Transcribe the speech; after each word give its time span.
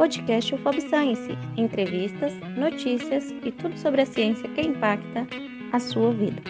podcast 0.00 0.54
UFOB 0.54 0.80
Science, 0.80 1.28
entrevistas, 1.58 2.32
notícias 2.56 3.30
e 3.44 3.52
tudo 3.52 3.76
sobre 3.76 4.00
a 4.00 4.06
ciência 4.06 4.48
que 4.48 4.62
impacta 4.62 5.26
a 5.70 5.78
sua 5.78 6.10
vida. 6.10 6.40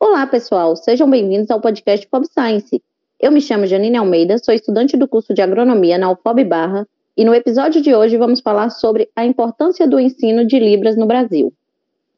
Olá, 0.00 0.26
pessoal, 0.26 0.74
sejam 0.74 1.10
bem-vindos 1.10 1.50
ao 1.50 1.60
podcast 1.60 2.06
UFOB 2.06 2.26
Science. 2.26 2.82
Eu 3.20 3.30
me 3.30 3.42
chamo 3.42 3.66
Janine 3.66 3.98
Almeida, 3.98 4.38
sou 4.38 4.54
estudante 4.54 4.96
do 4.96 5.06
curso 5.06 5.34
de 5.34 5.42
agronomia 5.42 5.98
na 5.98 6.10
UFOB 6.10 6.42
Barra 6.44 6.88
e 7.14 7.22
no 7.22 7.34
episódio 7.34 7.82
de 7.82 7.94
hoje 7.94 8.16
vamos 8.16 8.40
falar 8.40 8.70
sobre 8.70 9.10
a 9.14 9.26
importância 9.26 9.86
do 9.86 10.00
ensino 10.00 10.42
de 10.42 10.58
Libras 10.58 10.96
no 10.96 11.04
Brasil. 11.04 11.52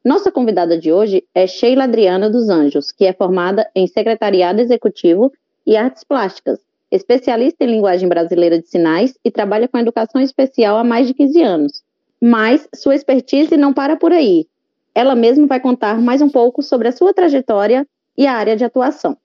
Nossa 0.04 0.30
convidada 0.30 0.78
de 0.78 0.92
hoje 0.92 1.24
é 1.34 1.44
Sheila 1.48 1.82
Adriana 1.82 2.30
dos 2.30 2.48
Anjos, 2.48 2.92
que 2.92 3.04
é 3.04 3.12
formada 3.12 3.68
em 3.74 3.88
Secretariado 3.88 4.60
Executivo 4.60 5.32
e 5.66 5.76
Artes 5.76 6.04
Plásticas, 6.04 6.67
especialista 6.90 7.64
em 7.64 7.70
linguagem 7.70 8.08
brasileira 8.08 8.60
de 8.60 8.68
sinais 8.68 9.18
e 9.24 9.30
trabalha 9.30 9.68
com 9.68 9.78
educação 9.78 10.20
especial 10.20 10.76
há 10.76 10.84
mais 10.84 11.06
de 11.06 11.14
15 11.14 11.42
anos. 11.42 11.82
Mas 12.20 12.68
sua 12.74 12.94
expertise 12.94 13.56
não 13.56 13.72
para 13.72 13.96
por 13.96 14.12
aí. 14.12 14.46
Ela 14.94 15.14
mesma 15.14 15.46
vai 15.46 15.60
contar 15.60 16.00
mais 16.00 16.20
um 16.20 16.28
pouco 16.28 16.62
sobre 16.62 16.88
a 16.88 16.92
sua 16.92 17.14
trajetória 17.14 17.86
e 18.16 18.26
a 18.26 18.32
área 18.32 18.56
de 18.56 18.64
atuação. 18.64 19.16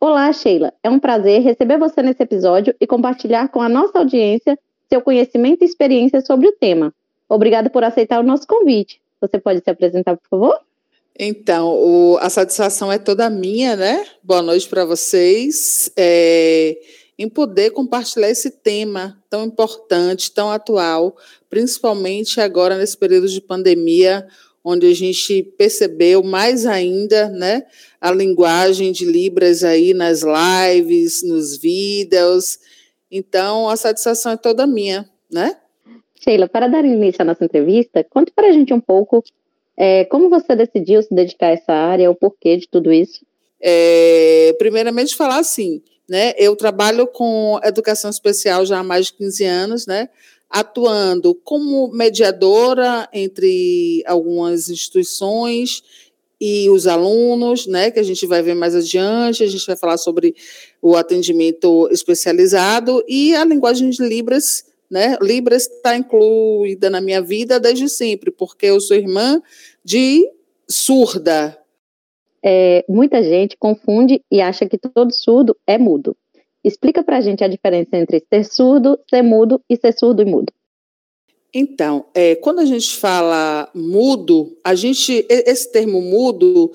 Olá, 0.00 0.32
Sheila. 0.32 0.72
É 0.82 0.88
um 0.88 0.98
prazer 0.98 1.42
receber 1.42 1.76
você 1.76 2.00
nesse 2.02 2.22
episódio 2.22 2.74
e 2.80 2.86
compartilhar 2.86 3.48
com 3.48 3.60
a 3.60 3.68
nossa 3.68 3.98
audiência 3.98 4.58
seu 4.88 5.02
conhecimento 5.02 5.62
e 5.62 5.66
experiência 5.66 6.20
sobre 6.20 6.48
o 6.48 6.52
tema. 6.52 6.94
Obrigada 7.28 7.68
por 7.68 7.84
aceitar 7.84 8.20
o 8.20 8.22
nosso 8.22 8.46
convite. 8.46 9.00
Você 9.20 9.38
pode 9.38 9.62
se 9.62 9.68
apresentar, 9.68 10.16
por 10.16 10.28
favor? 10.28 10.58
Então, 11.18 11.68
o, 11.74 12.16
a 12.20 12.30
satisfação 12.30 12.92
é 12.92 12.98
toda 12.98 13.28
minha, 13.28 13.74
né? 13.74 14.06
Boa 14.22 14.40
noite 14.40 14.68
para 14.68 14.84
vocês. 14.84 15.90
É, 15.96 16.78
em 17.18 17.28
poder 17.28 17.70
compartilhar 17.70 18.30
esse 18.30 18.50
tema 18.50 19.20
tão 19.28 19.44
importante, 19.44 20.30
tão 20.30 20.50
atual, 20.50 21.16
principalmente 21.50 22.40
agora 22.40 22.78
nesse 22.78 22.96
período 22.96 23.28
de 23.28 23.40
pandemia, 23.40 24.26
onde 24.62 24.86
a 24.86 24.94
gente 24.94 25.42
percebeu 25.56 26.22
mais 26.22 26.64
ainda, 26.64 27.28
né, 27.30 27.64
a 28.00 28.12
linguagem 28.12 28.92
de 28.92 29.04
Libras 29.04 29.64
aí 29.64 29.92
nas 29.94 30.22
lives, 30.22 31.22
nos 31.24 31.56
vídeos. 31.56 32.58
Então, 33.10 33.68
a 33.68 33.76
satisfação 33.76 34.32
é 34.32 34.36
toda 34.36 34.66
minha, 34.66 35.08
né? 35.30 35.56
Sheila, 36.22 36.48
para 36.48 36.68
dar 36.68 36.84
início 36.84 37.22
à 37.22 37.24
nossa 37.24 37.44
entrevista, 37.44 38.04
conte 38.04 38.30
para 38.32 38.48
a 38.48 38.52
gente 38.52 38.72
um 38.74 38.80
pouco 38.80 39.24
é, 39.76 40.04
como 40.04 40.28
você 40.28 40.54
decidiu 40.54 41.02
se 41.02 41.14
dedicar 41.14 41.46
a 41.46 41.52
essa 41.52 41.72
área, 41.72 42.10
o 42.10 42.14
porquê 42.14 42.56
de 42.56 42.68
tudo 42.68 42.92
isso. 42.92 43.24
É, 43.60 44.54
primeiramente, 44.58 45.16
falar 45.16 45.38
assim, 45.38 45.82
né? 46.08 46.32
Eu 46.36 46.56
trabalho 46.56 47.06
com 47.06 47.60
educação 47.62 48.10
especial 48.10 48.64
já 48.64 48.78
há 48.78 48.82
mais 48.82 49.06
de 49.06 49.14
15 49.14 49.44
anos, 49.44 49.86
né? 49.86 50.08
Atuando 50.48 51.34
como 51.34 51.88
mediadora 51.88 53.08
entre 53.12 54.02
algumas 54.06 54.68
instituições 54.70 55.82
e 56.40 56.70
os 56.70 56.86
alunos, 56.86 57.66
né, 57.66 57.90
que 57.90 57.98
a 57.98 58.02
gente 58.02 58.24
vai 58.24 58.40
ver 58.42 58.54
mais 58.54 58.72
adiante, 58.74 59.42
a 59.42 59.46
gente 59.48 59.66
vai 59.66 59.76
falar 59.76 59.98
sobre 59.98 60.36
o 60.80 60.96
atendimento 60.96 61.88
especializado 61.90 63.04
e 63.08 63.34
a 63.34 63.44
linguagem 63.44 63.90
de 63.90 64.00
Libras 64.02 64.64
né? 64.90 65.16
Libras 65.20 65.66
está 65.66 65.96
incluída 65.96 66.88
na 66.88 67.00
minha 67.00 67.20
vida 67.20 67.60
desde 67.60 67.88
sempre, 67.88 68.30
porque 68.30 68.66
eu 68.66 68.80
sou 68.80 68.96
irmã 68.96 69.40
de 69.84 70.26
surda. 70.68 71.58
É, 72.42 72.84
muita 72.88 73.22
gente 73.22 73.56
confunde 73.56 74.22
e 74.30 74.40
acha 74.40 74.66
que 74.68 74.78
todo 74.78 75.12
surdo 75.12 75.56
é 75.66 75.76
mudo. 75.76 76.16
Explica 76.62 77.02
para 77.02 77.18
a 77.18 77.20
gente 77.20 77.42
a 77.42 77.48
diferença 77.48 77.96
entre 77.96 78.24
ser 78.28 78.44
surdo, 78.44 78.98
ser 79.08 79.22
mudo 79.22 79.60
e 79.68 79.76
ser 79.76 79.92
surdo 79.92 80.22
e 80.22 80.24
mudo. 80.24 80.52
Então, 81.52 82.06
é, 82.14 82.34
quando 82.36 82.58
a 82.58 82.64
gente 82.64 82.96
fala 82.96 83.70
mudo, 83.74 84.56
a 84.62 84.74
gente 84.74 85.26
esse 85.28 85.72
termo 85.72 86.00
mudo 86.00 86.70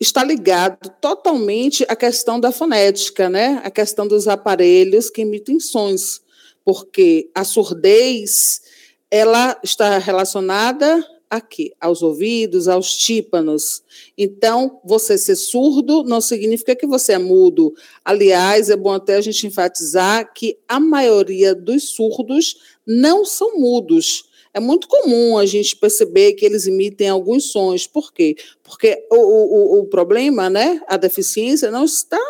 está 0.00 0.24
ligado 0.24 0.90
totalmente 1.00 1.84
à 1.88 1.94
questão 1.94 2.40
da 2.40 2.50
fonética, 2.50 3.28
né? 3.28 3.60
A 3.64 3.70
questão 3.70 4.06
dos 4.06 4.26
aparelhos 4.26 5.10
que 5.10 5.22
emitem 5.22 5.60
sons 5.60 6.24
porque 6.64 7.30
a 7.34 7.44
surdez 7.44 8.62
ela 9.10 9.56
está 9.62 9.98
relacionada 9.98 11.06
aqui 11.36 11.72
aos 11.80 12.02
ouvidos, 12.02 12.68
aos 12.68 12.96
tímpanos. 12.96 13.82
Então, 14.16 14.80
você 14.84 15.16
ser 15.18 15.36
surdo 15.36 16.04
não 16.04 16.20
significa 16.20 16.74
que 16.74 16.86
você 16.86 17.12
é 17.12 17.18
mudo. 17.18 17.74
Aliás, 18.04 18.70
é 18.70 18.76
bom 18.76 18.92
até 18.92 19.16
a 19.16 19.20
gente 19.20 19.46
enfatizar 19.46 20.32
que 20.32 20.58
a 20.68 20.78
maioria 20.78 21.54
dos 21.54 21.90
surdos 21.90 22.56
não 22.86 23.24
são 23.24 23.58
mudos. 23.58 24.28
É 24.52 24.60
muito 24.60 24.86
comum 24.86 25.36
a 25.36 25.44
gente 25.44 25.74
perceber 25.74 26.34
que 26.34 26.44
eles 26.44 26.66
emitem 26.66 27.08
alguns 27.08 27.50
sons. 27.50 27.86
Por 27.86 28.12
quê? 28.12 28.36
Porque 28.62 29.04
o, 29.10 29.16
o, 29.16 29.80
o 29.80 29.86
problema, 29.86 30.48
né, 30.48 30.80
a 30.86 30.96
deficiência, 30.96 31.72
não 31.72 31.84
está 31.84 32.20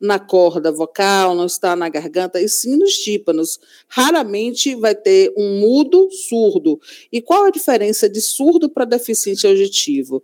na 0.00 0.18
corda 0.18 0.70
vocal, 0.70 1.34
não 1.34 1.46
está 1.46 1.74
na 1.74 1.88
garganta, 1.88 2.40
e 2.40 2.48
sim 2.48 2.76
nos 2.76 2.94
tímpanos. 2.94 3.58
Raramente 3.88 4.74
vai 4.74 4.94
ter 4.94 5.32
um 5.36 5.60
mudo 5.60 6.08
surdo. 6.10 6.78
E 7.12 7.22
qual 7.22 7.44
a 7.44 7.50
diferença 7.50 8.08
de 8.08 8.20
surdo 8.20 8.68
para 8.68 8.84
deficiente 8.84 9.46
auditivo? 9.46 10.22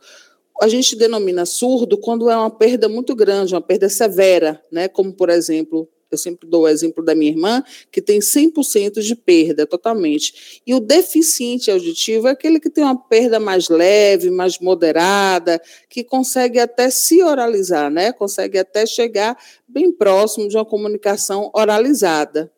A 0.60 0.68
gente 0.68 0.94
denomina 0.94 1.46
surdo 1.46 1.96
quando 1.96 2.28
é 2.28 2.36
uma 2.36 2.50
perda 2.50 2.88
muito 2.88 3.14
grande, 3.14 3.54
uma 3.54 3.62
perda 3.62 3.88
severa, 3.88 4.62
né? 4.70 4.88
como, 4.88 5.12
por 5.12 5.30
exemplo, 5.30 5.88
eu 6.10 6.18
sempre 6.18 6.48
dou 6.48 6.62
o 6.62 6.68
exemplo 6.68 7.04
da 7.04 7.14
minha 7.14 7.30
irmã, 7.30 7.62
que 7.90 8.02
tem 8.02 8.20
100% 8.20 9.00
de 9.00 9.14
perda 9.14 9.66
totalmente. 9.66 10.60
E 10.66 10.74
o 10.74 10.80
deficiente 10.80 11.70
auditivo 11.70 12.28
é 12.28 12.32
aquele 12.32 12.60
que 12.60 12.70
tem 12.70 12.84
uma 12.84 12.96
perda 12.96 13.38
mais 13.38 13.68
leve, 13.68 14.30
mais 14.30 14.58
moderada, 14.58 15.60
que 15.88 16.02
consegue 16.02 16.58
até 16.58 16.90
se 16.90 17.22
oralizar, 17.22 17.90
né? 17.90 18.12
Consegue 18.12 18.58
até 18.58 18.86
chegar 18.86 19.36
bem 19.66 19.92
próximo 19.92 20.48
de 20.48 20.56
uma 20.56 20.64
comunicação 20.64 21.50
oralizada. 21.54 22.50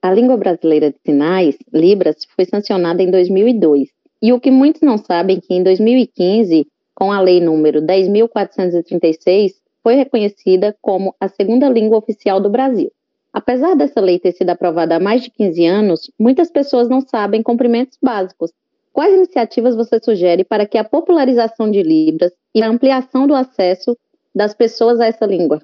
A 0.00 0.12
língua 0.12 0.36
brasileira 0.36 0.90
de 0.90 0.96
sinais, 1.04 1.56
Libras, 1.72 2.16
foi 2.36 2.44
sancionada 2.44 3.02
em 3.02 3.10
2002. 3.10 3.88
E 4.22 4.32
o 4.32 4.40
que 4.40 4.50
muitos 4.50 4.82
não 4.82 4.98
sabem 4.98 5.38
é 5.38 5.40
que 5.40 5.54
em 5.54 5.62
2015, 5.62 6.66
com 6.94 7.12
a 7.12 7.20
lei 7.20 7.40
número 7.40 7.80
10.436, 7.82 9.54
foi 9.82 9.94
reconhecida 9.94 10.76
como 10.82 11.14
a 11.20 11.28
segunda 11.28 11.68
língua 11.68 11.98
oficial 11.98 12.40
do 12.40 12.50
Brasil. 12.50 12.92
Apesar 13.32 13.74
dessa 13.74 14.00
lei 14.00 14.18
ter 14.18 14.32
sido 14.32 14.50
aprovada 14.50 14.96
há 14.96 15.00
mais 15.00 15.22
de 15.22 15.30
15 15.30 15.66
anos, 15.66 16.10
muitas 16.18 16.50
pessoas 16.50 16.88
não 16.88 17.00
sabem 17.00 17.42
cumprimentos 17.42 17.98
básicos. 18.02 18.50
Quais 18.92 19.14
iniciativas 19.14 19.76
você 19.76 20.00
sugere 20.02 20.44
para 20.44 20.66
que 20.66 20.78
a 20.78 20.84
popularização 20.84 21.70
de 21.70 21.82
Libras 21.82 22.32
e 22.54 22.62
a 22.62 22.68
ampliação 22.68 23.26
do 23.26 23.34
acesso 23.34 23.96
das 24.34 24.54
pessoas 24.54 24.98
a 24.98 25.06
essa 25.06 25.26
língua? 25.26 25.62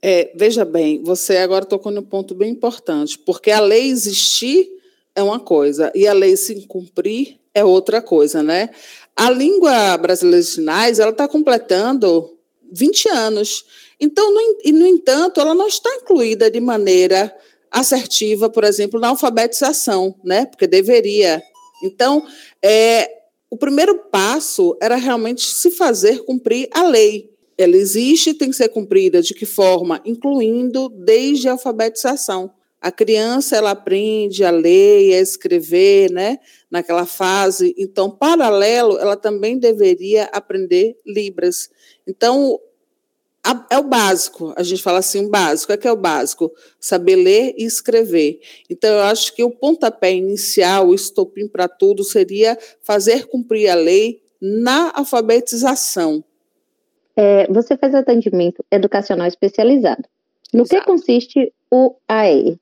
É, 0.00 0.32
veja 0.34 0.64
bem, 0.64 1.00
você 1.02 1.36
agora 1.36 1.64
tocou 1.64 1.92
num 1.92 2.02
ponto 2.02 2.34
bem 2.34 2.50
importante, 2.50 3.16
porque 3.18 3.52
a 3.52 3.60
lei 3.60 3.88
existir 3.88 4.68
é 5.14 5.22
uma 5.22 5.38
coisa 5.38 5.92
e 5.94 6.08
a 6.08 6.12
lei 6.12 6.36
se 6.36 6.66
cumprir 6.66 7.38
é 7.54 7.64
outra 7.64 8.00
coisa, 8.02 8.42
né? 8.42 8.70
A 9.14 9.30
língua 9.30 9.96
brasileira 9.98 10.40
de 10.40 10.48
sinais, 10.48 10.98
ela 10.98 11.10
está 11.10 11.28
completando 11.28 12.36
20 12.72 13.08
anos. 13.10 13.64
Então, 14.00 14.32
no, 14.32 14.40
e, 14.64 14.72
no 14.72 14.86
entanto, 14.86 15.40
ela 15.40 15.54
não 15.54 15.66
está 15.66 15.88
incluída 15.96 16.50
de 16.50 16.60
maneira 16.60 17.34
assertiva, 17.70 18.50
por 18.50 18.64
exemplo, 18.64 19.00
na 19.00 19.08
alfabetização, 19.08 20.14
né? 20.22 20.46
Porque 20.46 20.66
deveria. 20.66 21.42
Então, 21.82 22.24
é, 22.62 23.10
o 23.50 23.56
primeiro 23.56 23.98
passo 24.10 24.76
era 24.80 24.96
realmente 24.96 25.42
se 25.42 25.70
fazer 25.70 26.24
cumprir 26.24 26.68
a 26.72 26.82
lei. 26.82 27.30
Ela 27.56 27.76
existe, 27.76 28.34
tem 28.34 28.50
que 28.50 28.56
ser 28.56 28.68
cumprida 28.68 29.22
de 29.22 29.34
que 29.34 29.46
forma? 29.46 30.00
Incluindo 30.04 30.88
desde 30.88 31.48
a 31.48 31.52
alfabetização. 31.52 32.52
A 32.80 32.90
criança 32.90 33.56
ela 33.56 33.70
aprende 33.70 34.42
a 34.42 34.50
ler 34.50 35.14
a 35.14 35.20
escrever, 35.20 36.10
né? 36.10 36.38
Naquela 36.70 37.06
fase. 37.06 37.74
Então, 37.78 38.10
paralelo, 38.10 38.98
ela 38.98 39.16
também 39.16 39.56
deveria 39.56 40.24
aprender 40.32 40.96
libras. 41.06 41.70
Então, 42.06 42.58
é 43.70 43.78
o 43.78 43.82
básico, 43.82 44.52
a 44.56 44.62
gente 44.62 44.82
fala 44.82 45.00
assim, 45.00 45.26
o 45.26 45.28
básico, 45.28 45.72
o 45.72 45.78
que 45.78 45.88
é 45.88 45.92
o 45.92 45.96
básico? 45.96 46.52
Saber 46.78 47.16
ler 47.16 47.54
e 47.58 47.64
escrever. 47.64 48.40
Então, 48.70 48.88
eu 48.88 49.02
acho 49.02 49.34
que 49.34 49.42
o 49.42 49.50
pontapé 49.50 50.12
inicial, 50.12 50.88
o 50.88 50.94
estopim 50.94 51.48
para 51.48 51.66
tudo, 51.66 52.04
seria 52.04 52.56
fazer 52.82 53.26
cumprir 53.26 53.68
a 53.68 53.74
lei 53.74 54.22
na 54.40 54.92
alfabetização. 54.94 56.22
É, 57.16 57.46
você 57.48 57.76
faz 57.76 57.94
atendimento 57.94 58.64
educacional 58.70 59.26
especializado. 59.26 60.04
No 60.52 60.62
Exato. 60.62 60.80
que 60.80 60.86
consiste 60.86 61.52
o 61.70 61.96
AE? 62.08 62.58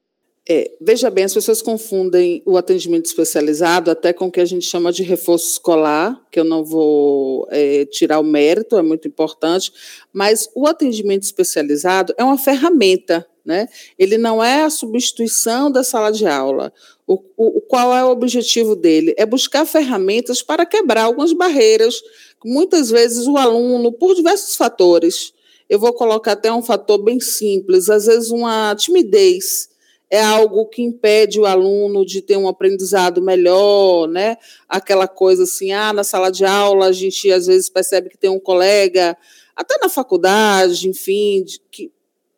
É, 0.48 0.72
veja 0.81 1.10
bem, 1.10 1.25
as 1.25 1.34
pessoas 1.34 1.60
confundem 1.60 2.42
o 2.46 2.56
atendimento 2.56 3.06
especializado 3.06 3.90
até 3.90 4.12
com 4.12 4.26
o 4.26 4.32
que 4.32 4.40
a 4.40 4.44
gente 4.44 4.64
chama 4.64 4.90
de 4.90 5.02
reforço 5.02 5.52
escolar, 5.52 6.20
que 6.31 6.40
eu 6.40 6.44
não 6.44 6.64
vou 6.64 7.46
é, 7.50 7.84
tirar 7.84 8.19
o 8.19 8.25
mérito, 8.25 8.76
é 8.76 8.82
muito 8.82 9.06
importante, 9.06 9.70
mas 10.12 10.48
o 10.54 10.66
atendimento 10.66 11.25
especializado 11.25 12.14
é 12.16 12.25
uma 12.25 12.38
ferramenta, 12.38 13.26
né? 13.44 13.69
Ele 13.98 14.16
não 14.16 14.42
é 14.42 14.62
a 14.62 14.70
substituição 14.70 15.70
da 15.70 15.84
sala 15.84 16.10
de 16.10 16.26
aula. 16.26 16.72
O, 17.06 17.22
o, 17.37 17.60
qual 17.60 17.94
é 17.94 18.04
o 18.04 18.10
objetivo 18.10 18.75
dele? 18.75 19.14
É 19.19 19.26
buscar 19.26 19.66
ferramentas 19.66 20.42
para 20.42 20.64
quebrar 20.64 21.04
algumas 21.04 21.32
barreiras. 21.32 22.00
Muitas 22.44 22.88
vezes 22.90 23.26
o 23.26 23.37
aluno, 23.37 23.92
por 23.92 24.14
diversos 24.14 24.56
fatores, 24.56 25.32
eu 25.69 25.78
vou 25.78 25.92
colocar 25.92 26.32
até 26.32 26.52
um 26.52 26.62
fator 26.62 26.98
bem 26.98 27.20
simples, 27.20 27.88
às 27.90 28.06
vezes 28.06 28.31
uma 28.31 28.75
timidez 28.75 29.69
é 30.10 30.20
algo 30.20 30.66
que 30.66 30.82
impede 30.82 31.38
o 31.38 31.46
aluno 31.46 32.04
de 32.04 32.20
ter 32.20 32.36
um 32.36 32.48
aprendizado 32.48 33.22
melhor, 33.22 34.08
né? 34.08 34.36
Aquela 34.68 35.06
coisa 35.06 35.44
assim, 35.44 35.70
ah, 35.70 35.92
na 35.92 36.02
sala 36.02 36.30
de 36.30 36.44
aula 36.44 36.86
a 36.86 36.92
gente 36.92 37.30
às 37.30 37.46
vezes 37.46 37.70
percebe 37.70 38.10
que 38.10 38.18
tem 38.18 38.28
um 38.28 38.40
colega, 38.40 39.16
até 39.54 39.78
na 39.78 39.88
faculdade, 39.88 40.88
enfim, 40.88 41.44
que 41.70 41.92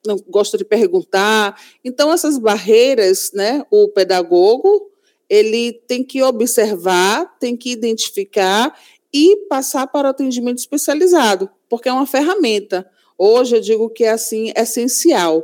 não 0.06 0.16
gosta 0.28 0.58
de 0.58 0.64
perguntar. 0.66 1.58
Então 1.82 2.12
essas 2.12 2.38
barreiras, 2.38 3.30
né? 3.32 3.64
O 3.70 3.88
pedagogo 3.88 4.90
ele 5.30 5.72
tem 5.72 6.04
que 6.04 6.22
observar, 6.22 7.38
tem 7.38 7.56
que 7.56 7.70
identificar 7.70 8.78
e 9.14 9.46
passar 9.48 9.86
para 9.86 10.08
o 10.08 10.10
atendimento 10.10 10.58
especializado, 10.58 11.48
porque 11.70 11.88
é 11.88 11.92
uma 11.92 12.06
ferramenta. 12.06 12.86
Hoje 13.16 13.56
eu 13.56 13.60
digo 13.60 13.88
que 13.88 14.04
é 14.04 14.10
assim 14.10 14.52
essencial 14.54 15.42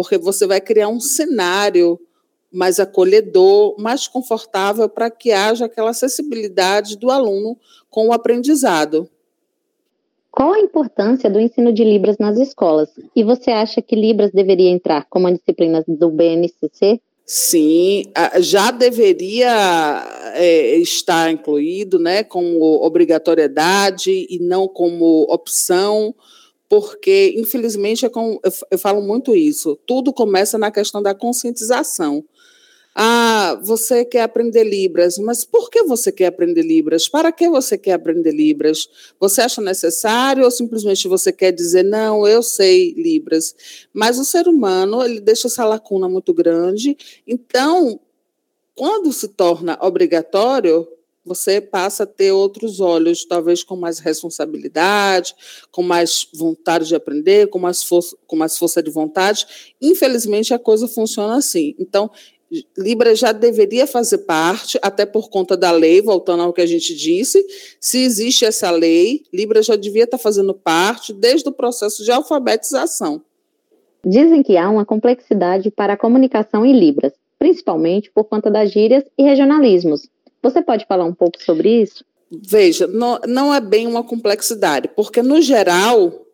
porque 0.00 0.16
você 0.16 0.46
vai 0.46 0.62
criar 0.62 0.88
um 0.88 0.98
cenário 0.98 2.00
mais 2.50 2.80
acolhedor, 2.80 3.76
mais 3.78 4.08
confortável 4.08 4.88
para 4.88 5.10
que 5.10 5.30
haja 5.30 5.66
aquela 5.66 5.90
acessibilidade 5.90 6.96
do 6.96 7.10
aluno 7.10 7.54
com 7.90 8.08
o 8.08 8.12
aprendizado. 8.14 9.06
Qual 10.30 10.54
a 10.54 10.58
importância 10.58 11.28
do 11.28 11.38
ensino 11.38 11.70
de 11.70 11.84
Libras 11.84 12.16
nas 12.16 12.38
escolas? 12.38 12.88
E 13.14 13.22
você 13.22 13.50
acha 13.50 13.82
que 13.82 13.94
Libras 13.94 14.30
deveria 14.32 14.70
entrar 14.70 15.06
como 15.10 15.26
uma 15.26 15.34
disciplina 15.34 15.84
do 15.86 16.08
BNCC? 16.08 16.98
Sim, 17.26 18.04
já 18.38 18.70
deveria 18.70 20.32
é, 20.34 20.76
estar 20.78 21.30
incluído, 21.30 21.98
né, 21.98 22.24
como 22.24 22.82
obrigatoriedade 22.82 24.26
e 24.30 24.38
não 24.38 24.66
como 24.66 25.26
opção 25.28 26.14
porque, 26.70 27.34
infelizmente, 27.36 28.06
é 28.06 28.08
eu, 28.08 28.40
eu 28.70 28.78
falo 28.78 29.02
muito 29.02 29.34
isso, 29.34 29.76
tudo 29.84 30.12
começa 30.12 30.56
na 30.56 30.70
questão 30.70 31.02
da 31.02 31.12
conscientização. 31.12 32.24
Ah, 32.94 33.58
você 33.62 34.04
quer 34.04 34.22
aprender 34.22 34.62
Libras, 34.62 35.18
mas 35.18 35.44
por 35.44 35.68
que 35.68 35.82
você 35.82 36.12
quer 36.12 36.26
aprender 36.26 36.62
Libras? 36.62 37.08
Para 37.08 37.32
que 37.32 37.48
você 37.48 37.76
quer 37.76 37.94
aprender 37.94 38.32
Libras? 38.32 38.88
Você 39.18 39.40
acha 39.40 39.60
necessário 39.60 40.44
ou 40.44 40.50
simplesmente 40.50 41.08
você 41.08 41.32
quer 41.32 41.50
dizer, 41.50 41.82
não, 41.82 42.26
eu 42.26 42.42
sei 42.42 42.94
Libras? 42.96 43.52
Mas 43.92 44.18
o 44.18 44.24
ser 44.24 44.46
humano, 44.46 45.02
ele 45.02 45.20
deixa 45.20 45.48
essa 45.48 45.64
lacuna 45.64 46.08
muito 46.08 46.32
grande, 46.32 46.96
então, 47.26 47.98
quando 48.76 49.12
se 49.12 49.26
torna 49.26 49.76
obrigatório, 49.82 50.86
você 51.30 51.60
passa 51.60 52.02
a 52.02 52.06
ter 52.06 52.32
outros 52.32 52.80
olhos, 52.80 53.24
talvez 53.24 53.62
com 53.62 53.76
mais 53.76 54.00
responsabilidade, 54.00 55.32
com 55.70 55.80
mais 55.80 56.26
vontade 56.34 56.88
de 56.88 56.94
aprender, 56.96 57.48
com 57.48 57.58
mais 57.60 57.84
força, 57.84 58.16
com 58.26 58.34
mais 58.34 58.58
força 58.58 58.82
de 58.82 58.90
vontade. 58.90 59.46
Infelizmente, 59.80 60.52
a 60.52 60.58
coisa 60.58 60.88
funciona 60.88 61.36
assim. 61.36 61.76
Então, 61.78 62.10
Libra 62.76 63.14
já 63.14 63.30
deveria 63.30 63.86
fazer 63.86 64.18
parte, 64.18 64.76
até 64.82 65.06
por 65.06 65.30
conta 65.30 65.56
da 65.56 65.70
lei, 65.70 66.02
voltando 66.02 66.42
ao 66.42 66.52
que 66.52 66.60
a 66.60 66.66
gente 66.66 66.96
disse. 66.96 67.46
Se 67.80 67.98
existe 67.98 68.44
essa 68.44 68.72
lei, 68.72 69.22
Libra 69.32 69.62
já 69.62 69.76
devia 69.76 70.02
estar 70.02 70.18
fazendo 70.18 70.52
parte 70.52 71.12
desde 71.12 71.48
o 71.48 71.52
processo 71.52 72.02
de 72.02 72.10
alfabetização. 72.10 73.22
Dizem 74.04 74.42
que 74.42 74.56
há 74.56 74.68
uma 74.68 74.84
complexidade 74.84 75.70
para 75.70 75.92
a 75.92 75.96
comunicação 75.96 76.66
em 76.66 76.76
Libras, 76.76 77.12
principalmente 77.38 78.10
por 78.10 78.24
conta 78.24 78.50
das 78.50 78.72
gírias 78.72 79.04
e 79.16 79.22
regionalismos. 79.22 80.08
Você 80.42 80.62
pode 80.62 80.86
falar 80.86 81.04
um 81.04 81.14
pouco 81.14 81.42
sobre 81.42 81.82
isso? 81.82 82.04
Veja, 82.30 82.86
não, 82.86 83.18
não 83.26 83.54
é 83.54 83.60
bem 83.60 83.86
uma 83.86 84.04
complexidade, 84.04 84.88
porque, 84.94 85.22
no 85.22 85.42
geral, 85.42 86.26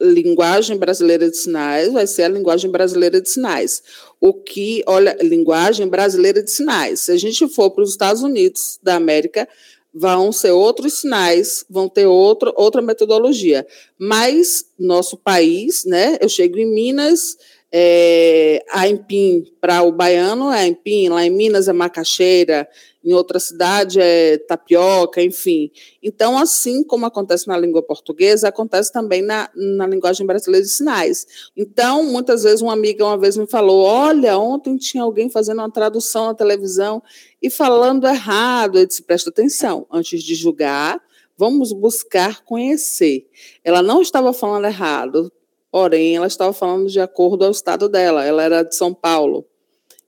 linguagem 0.00 0.76
brasileira 0.76 1.30
de 1.30 1.36
sinais 1.36 1.92
vai 1.92 2.06
ser 2.06 2.24
a 2.24 2.28
linguagem 2.28 2.70
brasileira 2.70 3.20
de 3.20 3.28
sinais. 3.28 3.82
O 4.20 4.34
que, 4.34 4.82
olha, 4.86 5.16
linguagem 5.22 5.86
brasileira 5.86 6.42
de 6.42 6.50
sinais. 6.50 7.00
Se 7.00 7.12
a 7.12 7.16
gente 7.16 7.48
for 7.48 7.70
para 7.70 7.84
os 7.84 7.90
Estados 7.90 8.22
Unidos 8.22 8.80
da 8.82 8.96
América, 8.96 9.48
vão 9.94 10.32
ser 10.32 10.50
outros 10.50 10.94
sinais, 10.94 11.64
vão 11.68 11.88
ter 11.88 12.06
outro, 12.06 12.52
outra 12.56 12.82
metodologia. 12.82 13.66
Mas 13.98 14.64
nosso 14.78 15.16
país, 15.16 15.84
né? 15.84 16.18
Eu 16.20 16.28
chego 16.28 16.58
em 16.58 16.66
Minas, 16.66 17.36
é, 17.74 18.62
a 18.70 18.86
Empim 18.86 19.44
para 19.58 19.82
o 19.82 19.90
baiano 19.90 20.52
é 20.52 20.66
Empim, 20.66 21.08
lá 21.08 21.24
em 21.24 21.30
Minas 21.30 21.68
é 21.68 21.72
macaxeira, 21.72 22.68
em 23.02 23.14
outra 23.14 23.40
cidade 23.40 23.98
é 23.98 24.36
tapioca, 24.36 25.22
enfim. 25.22 25.70
Então, 26.02 26.36
assim 26.36 26.84
como 26.84 27.06
acontece 27.06 27.48
na 27.48 27.56
língua 27.56 27.82
portuguesa, 27.82 28.48
acontece 28.48 28.92
também 28.92 29.22
na, 29.22 29.48
na 29.54 29.86
linguagem 29.86 30.26
brasileira 30.26 30.64
de 30.64 30.70
sinais. 30.70 31.26
Então, 31.56 32.04
muitas 32.04 32.42
vezes, 32.42 32.60
uma 32.60 32.74
amiga 32.74 33.04
uma 33.04 33.18
vez 33.18 33.36
me 33.38 33.46
falou: 33.46 33.84
Olha, 33.84 34.38
ontem 34.38 34.76
tinha 34.76 35.02
alguém 35.02 35.30
fazendo 35.30 35.58
uma 35.58 35.72
tradução 35.72 36.26
na 36.26 36.34
televisão 36.34 37.02
e 37.40 37.48
falando 37.48 38.06
errado. 38.06 38.78
Eu 38.78 38.86
disse: 38.86 39.02
Presta 39.02 39.30
atenção, 39.30 39.86
antes 39.90 40.22
de 40.22 40.34
julgar, 40.34 41.00
vamos 41.38 41.72
buscar 41.72 42.44
conhecer. 42.44 43.26
Ela 43.64 43.82
não 43.82 44.02
estava 44.02 44.32
falando 44.32 44.66
errado, 44.66 45.32
porém, 45.72 46.14
ela 46.14 46.26
estava 46.26 46.52
falando 46.52 46.88
de 46.88 47.00
acordo 47.00 47.46
ao 47.46 47.50
estado 47.50 47.88
dela. 47.88 48.24
Ela 48.24 48.42
era 48.42 48.62
de 48.62 48.76
São 48.76 48.92
Paulo. 48.92 49.46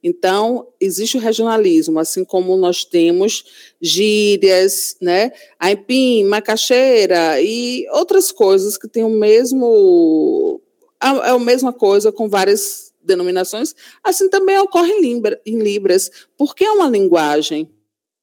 Então, 0.02 0.68
existe 0.78 1.16
o 1.16 1.20
regionalismo, 1.20 1.98
assim 1.98 2.26
como 2.26 2.54
nós 2.58 2.84
temos 2.84 3.42
gírias, 3.80 4.96
né? 5.00 5.32
Aipim, 5.58 6.24
macaxeira 6.24 7.40
e 7.40 7.88
outras 7.90 8.30
coisas 8.30 8.76
que 8.76 8.86
têm 8.86 9.02
o 9.02 9.08
mesmo. 9.08 10.60
É 11.02 11.30
a 11.30 11.38
mesma 11.38 11.72
coisa 11.72 12.12
com 12.12 12.28
várias 12.28 12.92
denominações, 13.02 13.74
assim 14.02 14.28
também 14.30 14.58
ocorre 14.58 14.90
em, 14.90 15.00
Libra, 15.00 15.40
em 15.44 15.58
Libras, 15.58 16.10
porque 16.38 16.64
é 16.64 16.70
uma 16.70 16.88
linguagem, 16.88 17.70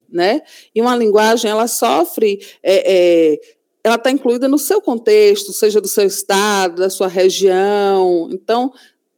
né? 0.10 0.42
E 0.74 0.82
uma 0.82 0.96
linguagem, 0.96 1.50
ela 1.50 1.68
sofre. 1.68 2.40
É, 2.62 3.34
é, 3.34 3.40
ela 3.84 3.96
está 3.96 4.12
incluída 4.12 4.48
no 4.48 4.58
seu 4.58 4.82
contexto, 4.82 5.52
seja 5.52 5.82
do 5.82 5.88
seu 5.88 6.06
estado, 6.06 6.82
da 6.82 6.90
sua 6.90 7.08
região. 7.08 8.30
Então, 8.32 8.72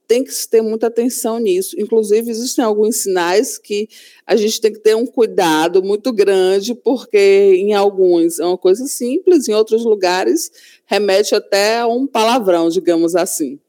tem 0.07 0.23
que 0.23 0.31
ter 0.49 0.61
muita 0.61 0.87
atenção 0.87 1.39
nisso. 1.39 1.75
Inclusive, 1.79 2.29
existem 2.29 2.63
alguns 2.63 2.97
sinais 2.97 3.57
que 3.57 3.87
a 4.27 4.35
gente 4.35 4.61
tem 4.61 4.71
que 4.71 4.79
ter 4.79 4.95
um 4.95 5.05
cuidado 5.05 5.81
muito 5.81 6.13
grande, 6.13 6.75
porque 6.75 7.55
em 7.57 7.73
alguns 7.73 8.39
é 8.39 8.45
uma 8.45 8.57
coisa 8.57 8.85
simples, 8.85 9.47
em 9.47 9.53
outros 9.53 9.83
lugares 9.83 10.51
remete 10.85 11.33
até 11.33 11.79
a 11.79 11.87
um 11.87 12.05
palavrão, 12.05 12.69
digamos 12.69 13.15
assim. 13.15 13.59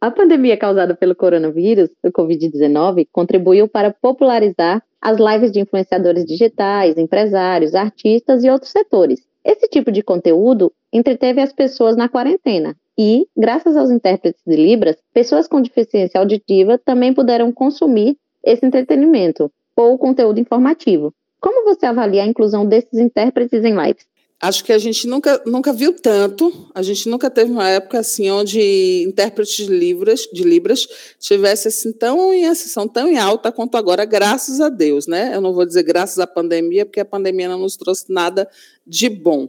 A 0.00 0.10
pandemia 0.10 0.56
causada 0.56 0.94
pelo 0.94 1.14
coronavírus, 1.14 1.90
o 2.02 2.10
Covid-19, 2.10 3.08
contribuiu 3.10 3.66
para 3.66 3.92
popularizar 3.92 4.82
as 5.00 5.18
lives 5.18 5.52
de 5.52 5.60
influenciadores 5.60 6.24
digitais, 6.24 6.96
empresários, 6.96 7.74
artistas 7.74 8.44
e 8.44 8.50
outros 8.50 8.70
setores. 8.70 9.25
Esse 9.46 9.68
tipo 9.68 9.92
de 9.92 10.02
conteúdo 10.02 10.72
entreteve 10.92 11.40
as 11.40 11.52
pessoas 11.52 11.96
na 11.96 12.08
quarentena 12.08 12.76
e, 12.98 13.28
graças 13.36 13.76
aos 13.76 13.92
intérpretes 13.92 14.42
de 14.44 14.56
Libras, 14.56 14.96
pessoas 15.14 15.46
com 15.46 15.62
deficiência 15.62 16.18
auditiva 16.18 16.76
também 16.84 17.14
puderam 17.14 17.52
consumir 17.52 18.18
esse 18.42 18.66
entretenimento 18.66 19.48
ou 19.76 19.96
conteúdo 19.96 20.40
informativo. 20.40 21.14
Como 21.40 21.64
você 21.64 21.86
avalia 21.86 22.24
a 22.24 22.26
inclusão 22.26 22.66
desses 22.66 22.98
intérpretes 22.98 23.62
em 23.62 23.76
lives? 23.80 24.04
Acho 24.38 24.62
que 24.62 24.72
a 24.72 24.78
gente 24.78 25.06
nunca, 25.06 25.42
nunca 25.46 25.72
viu 25.72 25.94
tanto, 25.94 26.70
a 26.74 26.82
gente 26.82 27.08
nunca 27.08 27.30
teve 27.30 27.50
uma 27.50 27.70
época 27.70 28.00
assim 28.00 28.30
onde 28.30 29.02
intérpretes 29.02 29.64
de 29.64 29.72
Libras, 29.72 30.28
de 30.30 30.42
Libras 30.44 30.86
tivesse 31.18 31.68
assim 31.68 31.90
tão 31.90 32.34
em 32.34 32.44
ascensão 32.44 32.86
tão 32.86 33.08
em 33.08 33.16
alta 33.16 33.50
quanto 33.50 33.78
agora, 33.78 34.04
graças 34.04 34.60
a 34.60 34.68
Deus, 34.68 35.06
né? 35.06 35.34
Eu 35.34 35.40
não 35.40 35.54
vou 35.54 35.64
dizer 35.64 35.84
graças 35.84 36.18
à 36.18 36.26
pandemia, 36.26 36.84
porque 36.84 37.00
a 37.00 37.04
pandemia 37.04 37.48
não 37.48 37.60
nos 37.60 37.76
trouxe 37.76 38.12
nada 38.12 38.46
de 38.86 39.08
bom. 39.08 39.48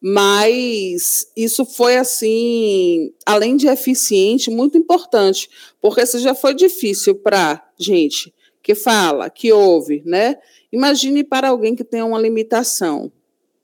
Mas 0.00 1.30
isso 1.34 1.64
foi 1.64 1.96
assim, 1.96 3.12
além 3.24 3.56
de 3.56 3.68
eficiente, 3.68 4.50
muito 4.50 4.76
importante, 4.76 5.48
porque 5.80 6.04
se 6.04 6.18
já 6.18 6.34
foi 6.34 6.54
difícil 6.54 7.14
para 7.14 7.66
gente 7.78 8.34
que 8.62 8.74
fala, 8.74 9.30
que 9.30 9.50
ouve, 9.52 10.02
né? 10.04 10.36
Imagine 10.72 11.24
para 11.24 11.48
alguém 11.48 11.74
que 11.74 11.84
tem 11.84 12.02
uma 12.02 12.18
limitação, 12.18 13.12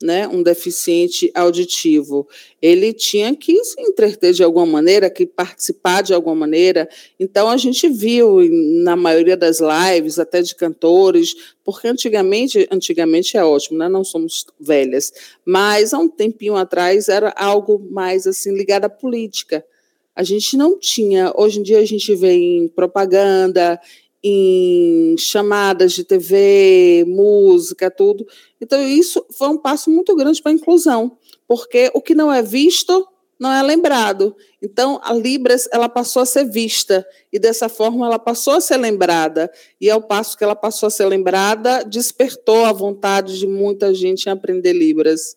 né, 0.03 0.27
um 0.27 0.43
deficiente 0.43 1.31
auditivo. 1.33 2.27
Ele 2.61 2.91
tinha 2.91 3.33
que 3.33 3.63
se 3.63 3.81
entreter 3.81 4.33
de 4.33 4.43
alguma 4.43 4.65
maneira, 4.65 5.09
que 5.09 5.25
participar 5.25 6.03
de 6.03 6.13
alguma 6.13 6.35
maneira. 6.35 6.89
Então 7.17 7.49
a 7.49 7.55
gente 7.55 7.87
viu 7.87 8.39
na 8.83 8.97
maioria 8.97 9.37
das 9.37 9.59
lives, 9.61 10.19
até 10.19 10.41
de 10.41 10.55
cantores, 10.55 11.33
porque 11.63 11.87
antigamente, 11.87 12.67
antigamente 12.69 13.37
é 13.37 13.45
ótimo, 13.45 13.77
né? 13.77 13.87
Não 13.87 14.03
somos 14.03 14.45
velhas, 14.59 15.13
mas 15.45 15.93
há 15.93 15.99
um 15.99 16.09
tempinho 16.09 16.57
atrás 16.57 17.07
era 17.07 17.33
algo 17.37 17.81
mais 17.89 18.27
assim 18.27 18.53
ligado 18.53 18.83
à 18.83 18.89
política. 18.89 19.65
A 20.13 20.21
gente 20.21 20.57
não 20.57 20.77
tinha, 20.77 21.31
hoje 21.35 21.59
em 21.59 21.63
dia 21.63 21.79
a 21.79 21.85
gente 21.85 22.13
vê 22.13 22.33
em 22.33 22.67
propaganda, 22.67 23.79
em 24.23 25.15
chamadas 25.17 25.91
de 25.93 26.03
TV, 26.03 27.03
música, 27.07 27.91
tudo. 27.91 28.25
Então, 28.61 28.81
isso 28.81 29.25
foi 29.31 29.49
um 29.49 29.57
passo 29.57 29.89
muito 29.89 30.15
grande 30.15 30.41
para 30.41 30.51
a 30.51 30.55
inclusão, 30.55 31.17
porque 31.47 31.91
o 31.93 32.01
que 32.01 32.15
não 32.15 32.31
é 32.31 32.41
visto 32.41 33.07
não 33.39 33.51
é 33.51 33.61
lembrado. 33.61 34.35
Então, 34.61 35.01
a 35.03 35.13
Libras 35.13 35.67
ela 35.71 35.89
passou 35.89 36.21
a 36.21 36.25
ser 36.25 36.45
vista 36.45 37.05
e 37.31 37.37
dessa 37.37 37.67
forma 37.67 38.05
ela 38.05 38.17
passou 38.17 38.53
a 38.53 38.61
ser 38.61 38.77
lembrada. 38.77 39.51
E 39.81 39.89
ao 39.89 40.01
passo 40.01 40.37
que 40.37 40.43
ela 40.43 40.55
passou 40.55 40.87
a 40.87 40.89
ser 40.89 41.05
lembrada, 41.05 41.83
despertou 41.83 42.63
a 42.63 42.71
vontade 42.71 43.37
de 43.37 43.45
muita 43.45 43.93
gente 43.93 44.27
em 44.27 44.31
aprender 44.31 44.71
Libras. 44.71 45.35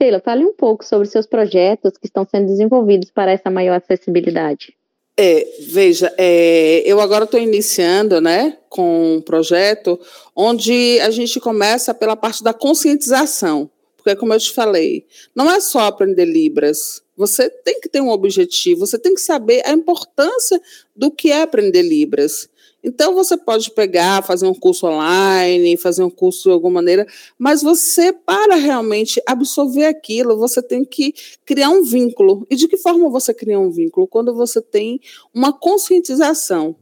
Sheila, 0.00 0.20
fale 0.20 0.44
um 0.44 0.52
pouco 0.54 0.84
sobre 0.84 1.06
seus 1.08 1.26
projetos 1.26 1.98
que 1.98 2.06
estão 2.06 2.26
sendo 2.26 2.46
desenvolvidos 2.46 3.10
para 3.10 3.32
essa 3.32 3.50
maior 3.50 3.76
acessibilidade. 3.76 4.74
É, 5.18 5.48
veja, 5.68 6.12
é, 6.18 6.82
eu 6.84 7.00
agora 7.00 7.24
estou 7.24 7.40
iniciando 7.40 8.20
né, 8.20 8.58
com 8.68 9.16
um 9.16 9.20
projeto 9.20 9.98
onde 10.34 11.00
a 11.00 11.10
gente 11.10 11.40
começa 11.40 11.94
pela 11.94 12.14
parte 12.14 12.44
da 12.44 12.52
conscientização. 12.52 13.70
Porque, 13.96 14.14
como 14.14 14.34
eu 14.34 14.38
te 14.38 14.52
falei, 14.52 15.06
não 15.34 15.50
é 15.50 15.58
só 15.58 15.80
aprender 15.80 16.26
Libras. 16.26 17.02
Você 17.16 17.48
tem 17.48 17.80
que 17.80 17.88
ter 17.88 18.00
um 18.00 18.10
objetivo, 18.10 18.86
você 18.86 18.98
tem 18.98 19.14
que 19.14 19.20
saber 19.20 19.62
a 19.64 19.72
importância 19.72 20.60
do 20.94 21.10
que 21.10 21.30
é 21.30 21.42
aprender 21.42 21.82
Libras. 21.82 22.48
Então, 22.84 23.14
você 23.14 23.36
pode 23.36 23.72
pegar, 23.72 24.22
fazer 24.22 24.46
um 24.46 24.54
curso 24.54 24.86
online, 24.86 25.76
fazer 25.76 26.04
um 26.04 26.10
curso 26.10 26.44
de 26.44 26.50
alguma 26.50 26.74
maneira, 26.74 27.04
mas 27.36 27.60
você, 27.60 28.12
para 28.12 28.54
realmente 28.54 29.20
absorver 29.26 29.86
aquilo, 29.86 30.36
você 30.36 30.62
tem 30.62 30.84
que 30.84 31.12
criar 31.44 31.70
um 31.70 31.82
vínculo. 31.82 32.46
E 32.48 32.54
de 32.54 32.68
que 32.68 32.76
forma 32.76 33.10
você 33.10 33.34
cria 33.34 33.58
um 33.58 33.70
vínculo? 33.70 34.06
Quando 34.06 34.32
você 34.32 34.62
tem 34.62 35.00
uma 35.34 35.52
conscientização. 35.52 36.76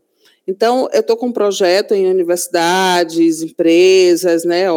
Então, 0.47 0.91
eu 0.93 1.00
estou 1.00 1.17
com 1.17 1.29
um 1.29 1.33
projeto 1.33 1.95
em 1.95 2.07
universidades, 2.07 3.41
empresas, 3.41 4.45
né, 4.45 4.71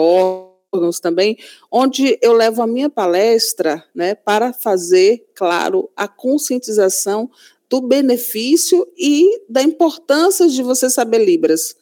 também, 1.01 1.37
onde 1.71 2.17
eu 2.21 2.33
levo 2.33 2.61
a 2.61 2.67
minha 2.67 2.89
palestra 2.89 3.83
né, 3.95 4.15
para 4.15 4.51
fazer, 4.51 5.25
claro, 5.33 5.89
a 5.95 6.07
conscientização 6.07 7.29
do 7.69 7.81
benefício 7.81 8.87
e 8.97 9.41
da 9.49 9.61
importância 9.61 10.47
de 10.47 10.61
você 10.61 10.89
saber 10.89 11.23
Libras. 11.23 11.75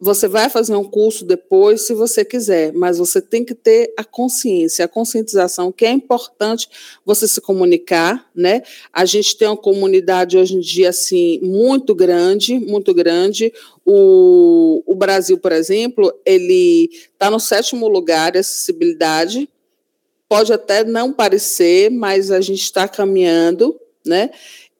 Você 0.00 0.26
vai 0.26 0.48
fazer 0.48 0.74
um 0.74 0.84
curso 0.84 1.24
depois, 1.24 1.82
se 1.82 1.92
você 1.92 2.24
quiser, 2.24 2.72
mas 2.72 2.96
você 2.96 3.20
tem 3.20 3.44
que 3.44 3.54
ter 3.54 3.92
a 3.96 4.02
consciência, 4.02 4.84
a 4.84 4.88
conscientização, 4.88 5.70
que 5.70 5.84
é 5.84 5.90
importante 5.90 6.68
você 7.04 7.28
se 7.28 7.40
comunicar, 7.40 8.28
né? 8.34 8.62
A 8.92 9.04
gente 9.04 9.36
tem 9.36 9.46
uma 9.46 9.56
comunidade 9.56 10.38
hoje 10.38 10.56
em 10.56 10.60
dia, 10.60 10.88
assim, 10.88 11.38
muito 11.42 11.94
grande, 11.94 12.58
muito 12.58 12.94
grande. 12.94 13.52
O, 13.84 14.82
o 14.86 14.94
Brasil, 14.94 15.36
por 15.36 15.52
exemplo, 15.52 16.12
ele 16.24 16.88
está 17.12 17.30
no 17.30 17.38
sétimo 17.38 17.86
lugar 17.86 18.32
de 18.32 18.38
acessibilidade. 18.38 19.48
Pode 20.26 20.52
até 20.52 20.82
não 20.82 21.12
parecer, 21.12 21.90
mas 21.90 22.30
a 22.30 22.40
gente 22.40 22.62
está 22.62 22.88
caminhando, 22.88 23.78
né? 24.06 24.30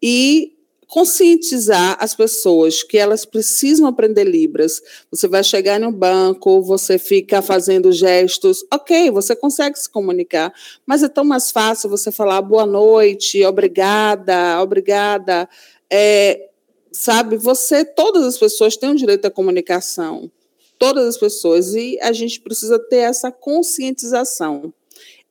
e 0.02 0.52
conscientizar 0.90 1.96
as 2.00 2.16
pessoas 2.16 2.82
que 2.82 2.98
elas 2.98 3.24
precisam 3.24 3.86
aprender 3.86 4.24
Libras. 4.24 4.82
Você 5.08 5.28
vai 5.28 5.44
chegar 5.44 5.78
no 5.78 5.92
banco, 5.92 6.60
você 6.62 6.98
fica 6.98 7.40
fazendo 7.40 7.92
gestos, 7.92 8.64
ok, 8.72 9.08
você 9.12 9.36
consegue 9.36 9.78
se 9.78 9.88
comunicar, 9.88 10.52
mas 10.84 11.04
é 11.04 11.08
tão 11.08 11.24
mais 11.24 11.52
fácil 11.52 11.88
você 11.88 12.10
falar 12.10 12.42
boa 12.42 12.66
noite, 12.66 13.44
obrigada, 13.44 14.60
obrigada. 14.60 15.48
É, 15.88 16.48
sabe, 16.90 17.36
você, 17.36 17.84
todas 17.84 18.24
as 18.24 18.36
pessoas 18.36 18.76
têm 18.76 18.90
o 18.90 18.96
direito 18.96 19.26
à 19.26 19.30
comunicação, 19.30 20.28
todas 20.76 21.06
as 21.06 21.16
pessoas, 21.16 21.72
e 21.72 22.00
a 22.00 22.12
gente 22.12 22.40
precisa 22.40 22.80
ter 22.80 22.96
essa 22.96 23.30
conscientização. 23.30 24.74